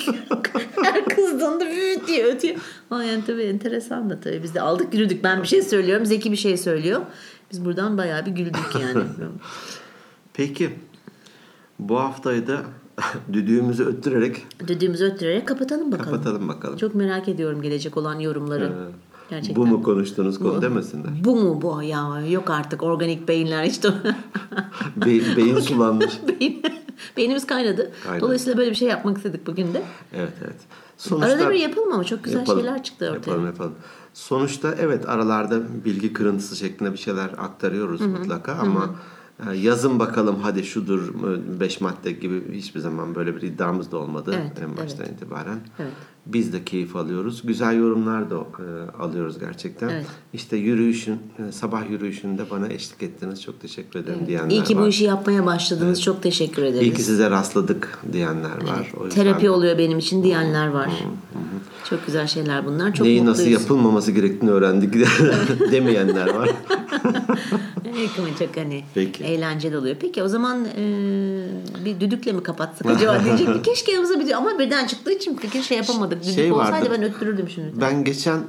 Her 0.84 1.06
kızdığında 1.06 1.66
vüt 1.66 2.08
diye 2.08 2.26
ötüyor. 2.26 2.56
Ama 2.92 3.04
yani 3.04 3.24
tabii 3.28 3.44
enteresan 3.44 4.10
da 4.10 4.20
tabii. 4.20 4.44
Biz 4.44 4.54
de 4.56 4.62
aldık 4.62 4.94
yürüdük. 4.94 5.24
Ben 5.24 5.42
bir 5.44 5.48
şey 5.48 5.62
söylüyorum. 5.62 6.06
Zeki 6.06 6.32
bir 6.32 6.38
şey 6.38 6.58
söylüyor. 6.58 7.02
Biz 7.52 7.66
buradan 7.66 7.98
bayağı 7.98 8.26
bir 8.26 8.32
güldük 8.32 8.76
yani. 8.82 9.04
Peki 10.34 10.70
bu 11.80 12.00
haftayı 12.00 12.48
da 12.48 12.62
düdüğümüzü 13.34 13.86
öttürerek 13.86 14.48
Düdüğümüzü 14.68 15.06
öttürerek 15.06 15.48
kapatalım 15.48 15.92
bakalım. 15.92 16.12
kapatalım 16.12 16.48
bakalım. 16.48 16.78
Çok 16.78 16.96
merak 16.96 17.28
ediyorum 17.28 17.62
gelecek 17.62 17.98
olan 17.98 18.20
yorumları. 18.20 18.74
Gerçekten. 19.30 19.56
Bu 19.64 19.68
mu 19.68 19.84
konuştuğunuz 19.84 20.40
konu 20.40 20.62
demesinler. 20.62 21.24
Bu 21.24 21.36
mu 21.36 21.62
bu 21.62 21.84
ya? 21.84 22.22
Yok 22.30 22.50
artık 22.50 22.84
organik 22.84 23.28
beyinler 23.28 23.64
işte. 23.64 23.90
Be- 24.96 25.06
beyin 25.38 25.60
sulanmış. 25.60 26.20
Beyin, 26.28 26.62
beynimiz 27.18 27.48
kaynadı. 27.48 27.92
Kaynadı. 28.04 28.22
Dolayısıyla 28.22 28.58
böyle 28.58 28.70
bir 28.72 28.76
şey 28.76 28.88
yapmak 28.88 29.18
istedik 29.18 29.48
bugün 29.48 29.74
de. 29.74 29.84
Evet 30.14 30.34
evet. 30.44 30.56
Arada 31.24 31.50
bir 31.50 31.56
yapalım 31.60 31.94
ama 31.94 32.04
çok 32.04 32.24
güzel 32.24 32.40
Yapalım. 32.40 32.60
şeyler 32.62 32.84
çıktı 32.84 33.06
ortaya. 33.06 33.16
Yapalım 33.16 33.46
yapalım. 33.46 33.76
Sonuçta 34.14 34.76
evet 34.80 35.10
aralarda 35.10 35.86
bilgi 35.86 36.14
kırıntısı 36.14 36.56
şeklinde 36.56 36.94
bir 36.94 36.98
şeyler 36.98 37.30
aktarıyoruz 37.38 38.02
mutlaka 38.02 38.54
ama 38.54 38.86
e, 38.86 38.88
yazın 39.56 40.00
bakalım 40.00 40.36
hadi 40.42 40.64
şudur 40.64 41.14
5 41.60 41.82
madde 41.82 42.12
gibi 42.12 42.42
hiçbir 42.58 42.80
zaman 42.80 43.16
böyle 43.16 43.36
bir 43.36 43.42
iddiamız 43.42 43.92
da 43.92 43.98
olmadı 43.98 44.36
Evet, 44.42 44.52
en 44.64 44.78
baştan 44.78 45.06
evet. 45.06 45.16
itibaren. 45.22 45.60
Evet. 45.80 45.92
Biz 46.26 46.54
de 46.54 46.64
keyif 46.64 46.96
alıyoruz. 46.96 47.42
Güzel 47.46 47.78
yorumlar 47.80 48.30
da 48.30 48.36
e, 48.36 48.92
alıyoruz 49.02 49.40
gerçekten. 49.40 49.90
Evet. 49.90 50.06
İşte 50.34 50.58
yürüyüşün, 50.58 51.14
e, 51.48 51.52
sabah 51.52 51.90
yürüyüşünde 51.90 52.50
bana 52.52 52.68
eşlik 52.68 53.04
ettiniz. 53.04 53.42
Çok 53.42 53.62
teşekkür 53.62 54.00
ederim 54.00 54.20
diyenler 54.28 54.50
İyi 54.50 54.64
ki 54.64 54.76
var. 54.78 54.84
bu 54.84 54.88
işi 54.88 55.04
yapmaya 55.04 55.46
başladınız. 55.46 56.02
Çok 56.02 56.24
teşekkür 56.24 56.64
ederiz. 56.64 56.88
İyi 56.88 56.94
ki 56.94 57.04
size 57.04 57.30
rastladık 57.30 58.00
diyenler 58.14 58.50
var. 58.68 58.92
O 59.00 59.06
yüzden 59.06 59.24
Terapi 59.24 59.50
oluyor 59.50 59.78
benim 59.78 59.98
için 60.00 60.24
diyenler 60.24 60.68
var. 60.68 60.92
Çok 61.90 62.06
güzel 62.06 62.28
şeyler 62.28 62.66
bunlar. 62.66 62.94
Çok 62.94 63.06
Neyi 63.08 63.22
mutluyuz. 63.22 63.40
nasıl 63.40 63.52
yapılmaması 63.52 64.12
gerektiğini 64.12 64.52
öğrendik 64.52 64.94
demeyenler 65.72 66.34
var. 66.34 66.50
Çok 68.08 68.58
hani 68.58 68.84
Peki. 68.94 69.24
eğlenceli 69.24 69.78
oluyor. 69.78 69.96
Peki 70.00 70.24
o 70.24 70.28
zaman 70.28 70.66
e, 70.66 70.84
bir 71.86 72.00
düdükle 72.00 72.32
mi 72.32 72.44
kapatsak 72.44 72.88
acaba 72.96 73.24
diyecektim. 73.24 73.62
Keşke 73.62 73.92
yanımıza 73.92 74.20
bir 74.20 74.32
ama 74.32 74.60
birden 74.60 74.88
çıktığı 74.88 75.12
için 75.12 75.36
fikir 75.36 75.62
şey 75.62 75.78
yapamadık. 75.78 76.24
Düdük 76.24 76.36
Şey 76.36 76.52
olsaydı 76.52 76.72
vardı. 76.72 76.90
ben 76.92 77.04
öttürürdüm 77.04 77.50
şimdi. 77.50 77.82
Ben 77.82 78.04
geçen 78.04 78.40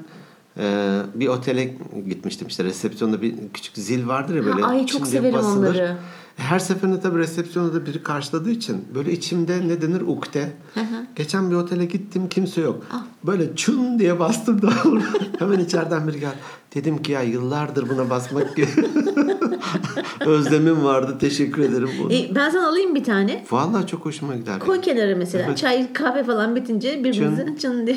e, 0.58 0.98
bir 1.14 1.28
otele 1.28 1.74
gitmiştim 2.08 2.48
işte 2.48 2.64
resepsiyonda 2.64 3.22
bir 3.22 3.34
küçük 3.54 3.76
zil 3.76 4.06
vardır 4.06 4.34
ya 4.34 4.44
böyle. 4.44 4.64
ay, 4.64 4.86
çok 4.86 5.06
severim 5.06 5.34
basılır. 5.34 5.68
onları. 5.70 5.96
Her 6.36 6.58
seferinde 6.58 7.00
tabii 7.00 7.18
resepsiyonda 7.18 7.74
da 7.74 7.86
biri 7.86 8.02
karşıladığı 8.02 8.50
için 8.50 8.84
böyle 8.94 9.12
içimde 9.12 9.68
ne 9.68 9.82
denir 9.82 10.00
ukde. 10.00 10.52
Geçen 11.16 11.50
bir 11.50 11.56
otele 11.56 11.84
gittim 11.84 12.28
kimse 12.28 12.60
yok. 12.60 12.86
Ah. 12.92 13.04
Böyle 13.24 13.56
çun 13.56 13.98
diye 13.98 14.20
bastım 14.20 14.62
da 14.62 14.72
hemen 15.38 15.58
içeriden 15.58 16.08
biri 16.08 16.20
geldi. 16.20 16.36
Dedim 16.74 17.02
ki 17.02 17.12
ya 17.12 17.22
yıllardır 17.22 17.88
buna 17.88 18.10
basmak 18.10 18.56
özlemim 20.26 20.84
vardı 20.84 21.16
teşekkür 21.20 21.62
ederim. 21.62 21.88
E, 22.10 22.34
ben 22.34 22.50
sana 22.50 22.68
alayım 22.68 22.94
bir 22.94 23.04
tane. 23.04 23.44
Vallahi 23.50 23.86
çok 23.86 24.04
hoşuma 24.04 24.36
gider. 24.36 24.58
Koy 24.58 24.80
kenara 24.80 25.16
mesela. 25.16 25.56
Çay, 25.56 25.92
kahve 25.92 26.24
falan 26.24 26.56
bitince 26.56 27.04
birbirimize 27.04 27.46
Çın. 27.46 27.56
çın 27.56 27.86
diye 27.86 27.96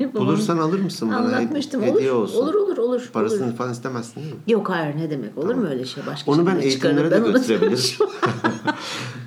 yapalım. 0.00 0.14
Bulursan 0.26 0.58
alır 0.58 0.80
mısın 0.80 1.08
bana? 1.08 1.18
Anlatmıştım. 1.18 1.82
Hediye 1.82 2.12
olur. 2.12 2.22
olsun. 2.22 2.42
Olur 2.42 2.54
olur 2.54 2.76
olur. 2.76 3.10
Parasını 3.12 3.46
olur. 3.46 3.54
falan 3.54 3.72
istemezsin 3.72 4.20
değil 4.20 4.34
mi? 4.34 4.40
Yok 4.46 4.70
hayır 4.70 4.96
ne 4.96 5.10
demek 5.10 5.38
olur 5.38 5.54
mu 5.54 5.66
öyle 5.66 5.84
şey 5.84 6.06
başka 6.06 6.30
Onu 6.30 6.46
ben 6.46 6.56
eğitimlere 6.56 7.10
de 7.10 7.18
götürebilirim. 7.18 7.78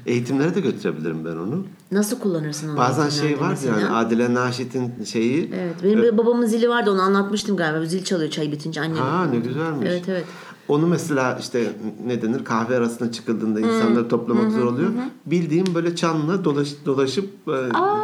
Eğitimlere 0.06 0.56
de 0.56 0.60
götürebilirim 0.60 1.26
ben 1.26 1.32
onu. 1.32 1.66
Nasıl 1.92 2.20
kullanırsın 2.20 2.70
onu? 2.70 2.78
Bazen 2.78 3.10
şey 3.10 3.40
var 3.40 3.58
ya 3.66 3.80
yani 3.80 3.90
Adile 3.90 4.34
Naşit'in 4.34 5.04
şeyi. 5.06 5.52
Evet 5.56 5.76
benim 5.84 6.02
bir 6.02 6.18
babamın 6.18 6.46
zili 6.46 6.70
vardı 6.70 6.92
onu 6.92 7.02
anlatmıştım 7.02 7.58
galiba. 7.58 7.86
Zil 7.86 8.04
çalıyor 8.04 8.32
çay 8.32 8.52
bitince 8.52 8.82
annem. 8.82 8.96
Ha 8.96 9.26
ne 9.26 9.40
güzelmiş. 9.40 9.88
Evet 9.92 10.04
evet. 10.08 10.26
Onu 10.72 10.88
mesela 10.88 11.38
işte 11.42 11.72
ne 12.06 12.22
denir 12.22 12.44
kahve 12.46 12.76
arasına 12.78 13.12
çıkıldığında 13.12 13.60
insanları 13.60 14.08
toplamak 14.08 14.52
zor 14.52 14.66
oluyor. 14.66 14.90
Bildiğim 15.26 15.66
böyle 15.76 15.96
çanla 15.96 16.44
dolaş, 16.46 16.70
dolaşıp 16.86 17.30
e, 17.48 17.56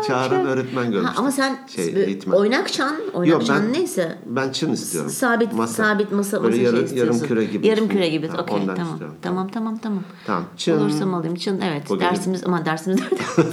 çağıran 0.07 0.45
öğretmen 0.45 0.83
Ha, 0.85 0.89
görmüştüm. 0.91 1.19
ama 1.19 1.31
sen 1.31 1.59
şey, 1.75 2.03
eğitmen. 2.03 2.37
oynak 2.37 2.73
çan, 2.73 2.95
oynak 3.13 3.31
Yok, 3.33 3.45
çan 3.45 3.63
ben- 3.63 3.73
neyse. 3.73 4.17
Ben 4.25 4.51
çın 4.51 4.71
istiyorum. 4.71 5.09
Sabit 5.11 5.49
sabit 5.69 6.11
masa 6.11 6.43
Böyle 6.43 6.55
masa 6.55 6.63
yarı- 6.63 6.75
şey 6.77 6.85
istiyorsun. 6.85 7.13
yarım 7.13 7.27
küre 7.27 7.45
gibi. 7.45 7.67
Yarım 7.67 7.87
küre 7.89 8.09
gibi. 8.09 8.27
Ha, 8.27 8.41
Okey 8.41 8.65
tamam. 8.75 8.91
istiyorum. 8.91 9.15
Tamam 9.21 9.47
tamam 9.47 9.77
tamam. 9.77 10.03
Tamam. 10.25 10.43
Çın 10.57 10.79
Olursam 10.79 11.13
alayım. 11.13 11.35
Çın 11.35 11.61
evet. 11.61 11.83
Bugün- 11.89 12.01
Dersimiz 12.05 12.43
ama 12.43 12.65
dersimiz 12.65 12.99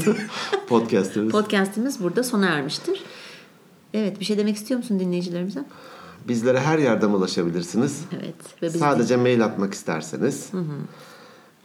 podcastımız. 0.69 1.33
podcast'imiz 1.33 2.03
burada 2.03 2.25
sona 2.25 2.47
ermiştir. 2.47 3.03
Evet 3.95 4.21
bir 4.21 4.25
şey 4.25 4.39
demek 4.39 4.57
istiyor 4.57 4.79
musun 4.79 5.01
dinleyicilerimize? 5.01 5.65
Bizlere 6.29 6.61
her 6.61 6.79
yerden 6.79 7.09
ulaşabilirsiniz. 7.09 8.01
Evet. 8.13 8.35
Ve 8.63 8.67
biz 8.67 8.77
Sadece 8.81 9.17
mail 9.17 9.45
atmak 9.45 9.75
isterseniz 9.75 10.51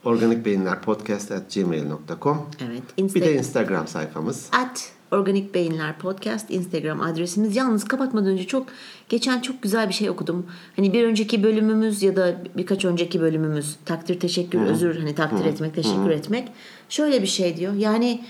Organik 0.04 0.44
Beyinler 0.46 0.82
Podcast 0.82 1.30
at 1.32 1.54
gmail.com 1.54 2.46
Evet. 2.68 2.82
Bir 2.98 3.02
Insta- 3.02 3.20
de 3.20 3.34
Instagram 3.34 3.86
sayfamız. 3.86 4.48
at 4.52 4.92
Organik 5.10 5.54
Beyinler 5.54 5.98
Podcast 5.98 6.50
Instagram 6.50 7.00
adresimiz. 7.00 7.56
Yalnız 7.56 7.84
kapatmadan 7.84 8.26
önce 8.26 8.46
çok 8.46 8.66
geçen 9.08 9.40
çok 9.40 9.62
güzel 9.62 9.88
bir 9.88 9.94
şey 9.94 10.10
okudum. 10.10 10.46
Hani 10.76 10.92
bir 10.92 11.04
önceki 11.04 11.42
bölümümüz 11.42 12.02
ya 12.02 12.16
da 12.16 12.36
birkaç 12.56 12.84
önceki 12.84 13.20
bölümümüz 13.20 13.76
takdir, 13.84 14.20
teşekkür, 14.20 14.60
özür 14.60 14.98
hani 14.98 15.14
takdir 15.14 15.44
etmek, 15.44 15.74
teşekkür 15.74 16.10
etmek. 16.10 16.48
Şöyle 16.88 17.22
bir 17.22 17.26
şey 17.26 17.56
diyor. 17.56 17.72
Yani 17.74 18.24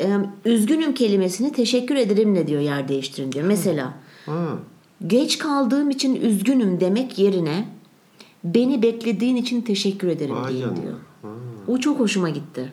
e, 0.00 0.08
üzgünüm 0.44 0.94
kelimesini 0.94 1.52
teşekkür 1.52 1.96
ederimle 1.96 2.46
diyor 2.46 2.60
yer 2.60 2.88
değiştirin 2.88 3.32
diyor. 3.32 3.46
Mesela 3.46 3.94
Ha, 4.26 4.48
geç 5.06 5.38
kaldığım 5.38 5.90
için 5.90 6.14
üzgünüm 6.14 6.80
demek 6.80 7.18
yerine 7.18 7.68
beni 8.44 8.82
beklediğin 8.82 9.36
için 9.36 9.60
teşekkür 9.60 10.08
ederim 10.08 10.34
Vay 10.36 10.60
canına. 10.60 10.76
diyor. 10.82 10.94
O 11.68 11.78
çok 11.78 12.00
hoşuma 12.00 12.30
gitti. 12.30 12.72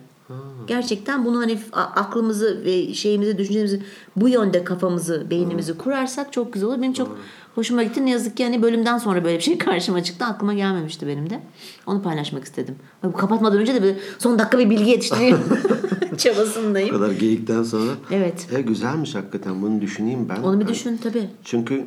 Gerçekten 0.67 1.25
bunu 1.25 1.37
hani 1.37 1.57
aklımızı 1.73 2.61
ve 2.65 2.93
şeyimizi, 2.93 3.37
düşüncemizi 3.37 3.81
bu 4.15 4.29
yönde 4.29 4.63
kafamızı, 4.63 5.27
beynimizi 5.29 5.77
kurarsak 5.77 6.33
çok 6.33 6.53
güzel 6.53 6.69
olur. 6.69 6.81
Benim 6.81 6.93
çok 6.93 7.17
hoşuma 7.55 7.83
gitti. 7.83 8.05
Ne 8.05 8.09
yazık 8.11 8.37
ki 8.37 8.43
hani 8.43 8.61
bölümden 8.61 8.97
sonra 8.97 9.23
böyle 9.23 9.37
bir 9.37 9.43
şey 9.43 9.57
karşıma 9.57 10.03
çıktı. 10.03 10.25
Aklıma 10.25 10.53
gelmemişti 10.53 11.07
benim 11.07 11.29
de. 11.29 11.39
Onu 11.87 12.01
paylaşmak 12.01 12.43
istedim. 12.43 12.75
Kapatmadan 13.17 13.59
önce 13.59 13.75
de 13.75 13.81
böyle 13.83 13.97
son 14.19 14.39
dakika 14.39 14.59
bir 14.59 14.69
bilgi 14.69 14.89
yetiştireyim 14.89 15.37
çabasındayım. 16.17 16.89
kadar 16.89 17.11
geyikten 17.11 17.63
sonra. 17.63 17.91
Evet. 18.11 18.47
E, 18.55 18.61
güzelmiş 18.61 19.15
hakikaten 19.15 19.61
bunu 19.61 19.81
düşüneyim 19.81 20.29
ben. 20.29 20.35
Onu 20.43 20.59
bir 20.59 20.65
Yani 20.65 20.73
düşün 20.73 20.97
tabii. 21.03 21.29
Çünkü 21.43 21.85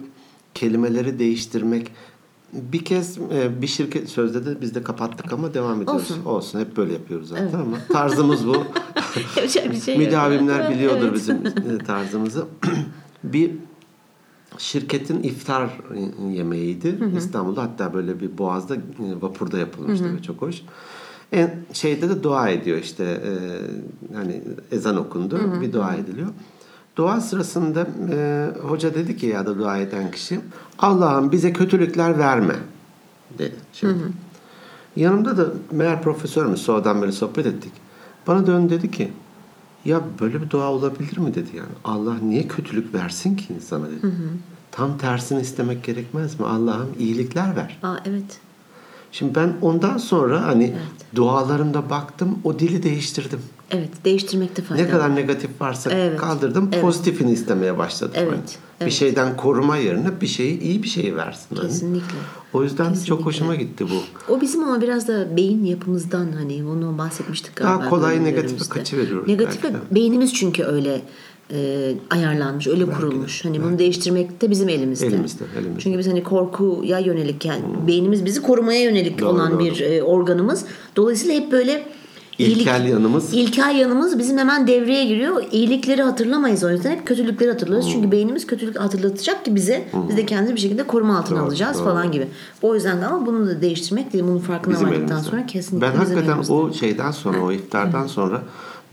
kelimeleri 0.56 1.18
değiştirmek 1.18 1.92
bir 2.52 2.84
kez 2.84 3.18
e, 3.18 3.62
bir 3.62 3.66
şirket 3.66 4.08
sözde 4.08 4.46
de 4.46 4.60
biz 4.60 4.74
de 4.74 4.82
kapattık 4.82 5.32
ama 5.32 5.54
devam 5.54 5.82
ediyoruz. 5.82 6.12
Olsun. 6.24 6.60
Hep 6.60 6.76
böyle 6.76 6.92
yapıyoruz 6.92 7.28
zaten 7.28 7.58
ama 7.60 7.76
tarzımız 7.92 8.46
bu. 8.46 8.56
Bir 9.70 9.80
şey. 9.80 9.98
Müdavimler 9.98 10.70
biliyordur 10.70 11.04
Evet. 11.04 11.14
bizim 11.14 11.46
e, 11.46 11.78
tarzımızı. 11.86 12.44
bir 13.24 13.52
şirketin 14.58 15.22
iftar 15.22 15.70
yemeğiydi. 16.30 16.98
İstanbul'da 17.16 17.62
hatta 17.62 17.94
böyle 17.94 18.20
bir 18.20 18.38
boğazda 18.38 18.74
e, 18.74 18.78
vapurda 19.20 19.58
yapılmıştı 19.58 20.16
ve 20.16 20.22
çok 20.22 20.42
hoş. 20.42 20.62
En 21.32 21.54
şeyde 21.72 22.08
de 22.08 22.22
dua 22.22 22.48
ediyor 22.48 22.78
işte 22.78 23.04
e, 23.04 23.32
hani 24.14 24.42
ezan 24.72 24.96
okundu 24.96 25.60
bir 25.60 25.72
dua 25.72 25.94
ediliyor. 25.94 26.28
Dua 26.96 27.20
sırasında 27.20 27.86
e, 28.10 28.50
hoca 28.62 28.94
dedi 28.94 29.16
ki 29.16 29.26
ya 29.26 29.46
da 29.46 29.58
dua 29.58 29.78
eden 29.78 30.10
kişi 30.10 30.40
Allah'ım 30.78 31.32
bize 31.32 31.52
kötülükler 31.52 32.18
verme 32.18 32.56
dedi. 33.38 33.56
Şimdi. 33.72 34.04
Yanımda 34.96 35.36
da 35.36 35.46
meğer 35.70 36.02
profesörümüz 36.02 36.62
sonradan 36.62 37.00
böyle 37.00 37.12
sohbet 37.12 37.46
ettik. 37.46 37.72
Bana 38.26 38.46
dön 38.46 38.70
dedi 38.70 38.90
ki 38.90 39.12
ya 39.84 40.00
böyle 40.20 40.42
bir 40.42 40.50
dua 40.50 40.72
olabilir 40.72 41.18
mi 41.18 41.34
dedi 41.34 41.56
yani. 41.56 41.68
Allah 41.84 42.14
niye 42.22 42.48
kötülük 42.48 42.94
versin 42.94 43.36
ki 43.36 43.54
insana 43.54 43.86
dedi. 43.86 44.06
Tam 44.70 44.98
tersini 44.98 45.40
istemek 45.40 45.84
gerekmez 45.84 46.40
mi? 46.40 46.46
Allah'ım 46.46 46.88
iyilikler 46.98 47.56
ver. 47.56 47.78
Aa, 47.82 47.96
evet. 48.04 48.40
Şimdi 49.12 49.34
ben 49.34 49.56
ondan 49.62 49.98
sonra 49.98 50.46
hani 50.46 50.76
dualarımda 51.14 51.90
baktım 51.90 52.38
o 52.44 52.58
dili 52.58 52.82
değiştirdim. 52.82 53.40
Evet. 53.70 53.88
Değiştirmekte 54.04 54.62
fayda 54.62 54.82
Ne 54.82 54.88
var. 54.88 54.92
kadar 54.94 55.16
negatif 55.16 55.50
varsa 55.60 55.90
Evet. 55.90 56.16
kaldırdım. 56.20 56.68
Evet. 56.72 56.82
Pozitifini 56.82 57.32
istemeye 57.32 57.78
başladım. 57.78 58.14
Evet. 58.16 58.30
Hani 58.30 58.40
Bir 58.80 58.84
Evet. 58.84 58.92
şeyden 58.92 59.36
koruma 59.36 59.76
yerine 59.76 60.20
bir 60.20 60.26
şeyi 60.26 60.60
iyi 60.60 60.82
bir 60.82 60.88
şey 60.88 61.16
versin. 61.16 61.56
hani. 61.56 61.68
Kesinlikle. 61.68 62.16
O 62.52 62.62
yüzden 62.62 62.84
Kesinlikle. 62.88 63.06
çok 63.08 63.26
hoşuma 63.26 63.54
gitti 63.54 63.84
bu. 63.90 64.32
O 64.32 64.40
bizim 64.40 64.64
ama 64.64 64.80
biraz 64.82 65.08
da 65.08 65.36
beyin 65.36 65.64
yapımızdan 65.64 66.26
hani 66.32 66.64
onu 66.64 66.98
bahsetmiştik 66.98 67.60
Daha 67.60 67.74
galiba. 67.76 67.90
kolay 67.90 68.24
negatife 68.24 68.64
kaçıveriyoruz 68.68 69.28
Negatife 69.28 69.62
belki 69.74 69.74
de. 69.90 69.94
beynimiz 69.94 70.34
çünkü 70.34 70.64
öyle 70.64 71.02
e, 71.52 71.92
ayarlanmış, 72.10 72.66
öyle 72.66 72.86
kurulmuş. 72.86 73.44
Hani 73.44 73.62
bunu 73.62 73.78
değiştirmek 73.78 74.40
de 74.42 74.50
bizim 74.50 74.68
elimizde. 74.68 75.06
Elimizde, 75.06 75.44
elimizde. 75.58 75.80
Çünkü 75.80 75.98
biz 75.98 76.06
hani 76.06 76.22
korkuya 76.22 76.98
yönelik 76.98 77.44
yani 77.44 77.62
beynimiz 77.86 78.24
bizi 78.24 78.42
korumaya 78.42 78.82
yönelik 78.82 79.20
Doğru, 79.20 79.28
olan 79.28 79.52
doğru. 79.52 79.60
bir 79.64 79.80
e, 79.80 80.02
organımız. 80.02 80.64
Dolayısıyla 80.96 81.34
hep 81.34 81.52
böyle 81.52 81.86
İlkel 82.38 82.86
yanımız. 82.88 83.34
İlkel 83.34 83.76
yanımız 83.76 84.18
bizim 84.18 84.38
hemen 84.38 84.66
devreye 84.66 85.04
giriyor. 85.04 85.42
İyilikleri 85.52 86.02
hatırlamayız 86.02 86.64
o 86.64 86.70
yüzden 86.70 86.90
hep 86.90 87.06
kötülükleri 87.06 87.50
hatırlarız. 87.50 87.90
Çünkü 87.92 88.12
beynimiz 88.12 88.46
kötülük 88.46 88.80
hatırlatacak 88.80 89.44
ki 89.44 89.54
bize 89.54 89.88
biz 90.08 90.16
de 90.16 90.26
kendimizi 90.26 90.54
bir 90.56 90.60
şekilde 90.60 90.82
koruma 90.82 91.18
altına 91.18 91.38
Doğru, 91.38 91.46
alacağız 91.46 91.76
doğru. 91.78 91.84
falan 91.84 92.12
gibi. 92.12 92.28
O 92.62 92.74
yüzden 92.74 93.00
de 93.00 93.06
ama 93.06 93.26
bunu 93.26 93.46
da 93.46 93.60
değiştirmek 93.60 94.12
değil. 94.12 94.24
Bunun 94.24 94.38
farkına 94.38 94.74
Bizim 94.74 94.86
vardıktan 94.88 95.08
elimizde. 95.08 95.30
sonra 95.30 95.46
kesinlikle 95.46 95.86
ben 95.92 95.96
hakikaten 95.96 96.28
elimizde. 96.30 96.52
o 96.52 96.72
şeyden 96.72 97.10
sonra 97.10 97.40
o 97.42 97.52
iftardan 97.52 98.06
sonra 98.06 98.42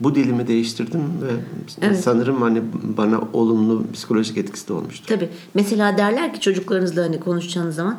bu 0.00 0.14
dilimi 0.14 0.46
değiştirdim 0.48 1.00
ve 1.22 1.94
sanırım 1.94 2.42
hani 2.42 2.62
bana 2.96 3.20
olumlu 3.32 3.84
psikolojik 3.92 4.36
etkisi 4.38 4.68
de 4.68 4.72
olmuştu. 4.72 5.04
Tabii. 5.08 5.28
Mesela 5.54 5.98
derler 5.98 6.34
ki 6.34 6.40
çocuklarınızla 6.40 7.02
hani 7.02 7.20
konuşacağınız 7.20 7.74
zaman 7.74 7.96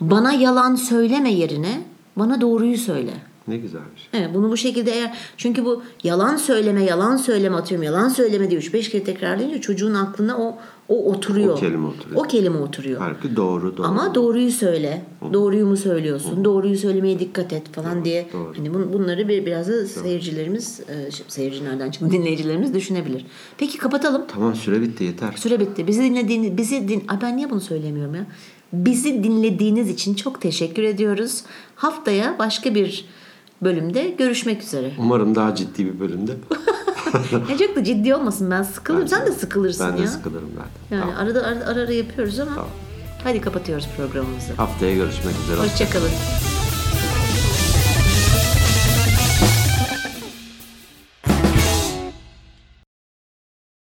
bana 0.00 0.32
yalan 0.32 0.74
söyleme 0.74 1.32
yerine 1.32 1.80
bana 2.16 2.40
doğruyu 2.40 2.78
söyle. 2.78 3.10
Ne 3.48 3.56
güzelmiş. 3.56 4.08
Evet, 4.12 4.30
bunu 4.34 4.50
bu 4.50 4.56
şekilde 4.56 4.92
eğer 4.92 5.16
çünkü 5.36 5.64
bu 5.64 5.82
yalan 6.04 6.36
söyleme 6.36 6.84
yalan 6.84 7.16
söyleme 7.16 7.56
atıyorum 7.56 7.84
yalan 7.84 8.08
söyleme 8.08 8.50
diye 8.50 8.60
3-5 8.60 8.90
kere 8.90 9.04
tekrarlayınca 9.04 9.60
çocuğun 9.60 9.94
aklına 9.94 10.38
o 10.38 10.58
o 10.88 11.12
oturuyor. 11.12 11.52
O 11.56 11.60
kelime 11.60 11.86
oturuyor. 11.86 12.20
O 12.20 12.22
kelime 12.22 12.58
oturuyor. 12.58 13.00
Halbuki 13.00 13.36
doğru 13.36 13.76
doğru. 13.76 13.86
Ama 13.86 14.14
doğruyu 14.14 14.50
söyle. 14.50 15.02
Doğruyu 15.32 15.66
mu 15.66 15.76
söylüyorsun? 15.76 16.44
Doğruyu 16.44 16.76
söylemeye 16.78 17.18
dikkat 17.18 17.52
et 17.52 17.72
falan 17.72 18.04
diye. 18.04 18.28
doğru. 18.32 18.52
Hani 18.56 18.68
bun- 18.68 18.92
bunları 18.92 19.28
bir 19.28 19.46
biraz 19.46 19.68
da 19.68 19.86
seyircilerimiz, 19.86 20.80
e, 20.80 21.10
şimdi 21.10 21.32
seyirci 21.32 21.64
nereden 21.64 21.90
çıktı? 21.90 22.10
Dinleyicilerimiz 22.12 22.74
düşünebilir. 22.74 23.26
Peki 23.58 23.78
kapatalım. 23.78 24.22
Tamam 24.28 24.54
süre 24.54 24.80
bitti 24.80 25.04
yeter. 25.04 25.32
Süre 25.36 25.60
bitti. 25.60 25.86
Bizi 25.86 26.02
dinlediğiniz, 26.02 26.56
bizi 26.56 26.88
din, 26.88 27.04
Ay 27.08 27.20
ben 27.22 27.36
niye 27.36 27.50
bunu 27.50 27.60
söylemiyorum 27.60 28.14
ya? 28.14 28.26
Bizi 28.72 29.24
dinlediğiniz 29.24 29.90
için 29.90 30.14
çok 30.14 30.40
teşekkür 30.40 30.82
ediyoruz. 30.82 31.42
Haftaya 31.76 32.36
başka 32.38 32.74
bir 32.74 33.04
bölümde 33.62 34.08
görüşmek 34.18 34.62
üzere. 34.62 34.90
Umarım 34.98 35.34
daha 35.34 35.54
ciddi 35.54 35.86
bir 35.86 36.00
bölümde. 36.00 36.32
ya 37.50 37.58
çok 37.58 37.76
da 37.76 37.84
ciddi 37.84 38.14
olmasın 38.14 38.50
ben 38.50 38.62
sıkılırım. 38.62 39.08
Sen 39.08 39.26
de 39.26 39.32
sıkılırsın 39.32 39.86
Ben 39.92 39.96
ya. 39.96 40.02
de 40.02 40.06
sıkılırım 40.06 40.50
zaten. 40.56 40.96
Yani 40.96 41.10
Tamam. 41.10 41.26
arada 41.26 41.46
ara, 41.46 41.64
ara 41.64 41.80
ara 41.80 41.92
yapıyoruz 41.92 42.40
ama 42.40 42.66
hadi 43.24 43.40
kapatıyoruz 43.40 43.88
programımızı. 43.96 44.52
Haftaya 44.56 44.94
görüşmek 44.94 45.34
üzere. 45.44 45.60
Hoşçakalın. 45.60 46.10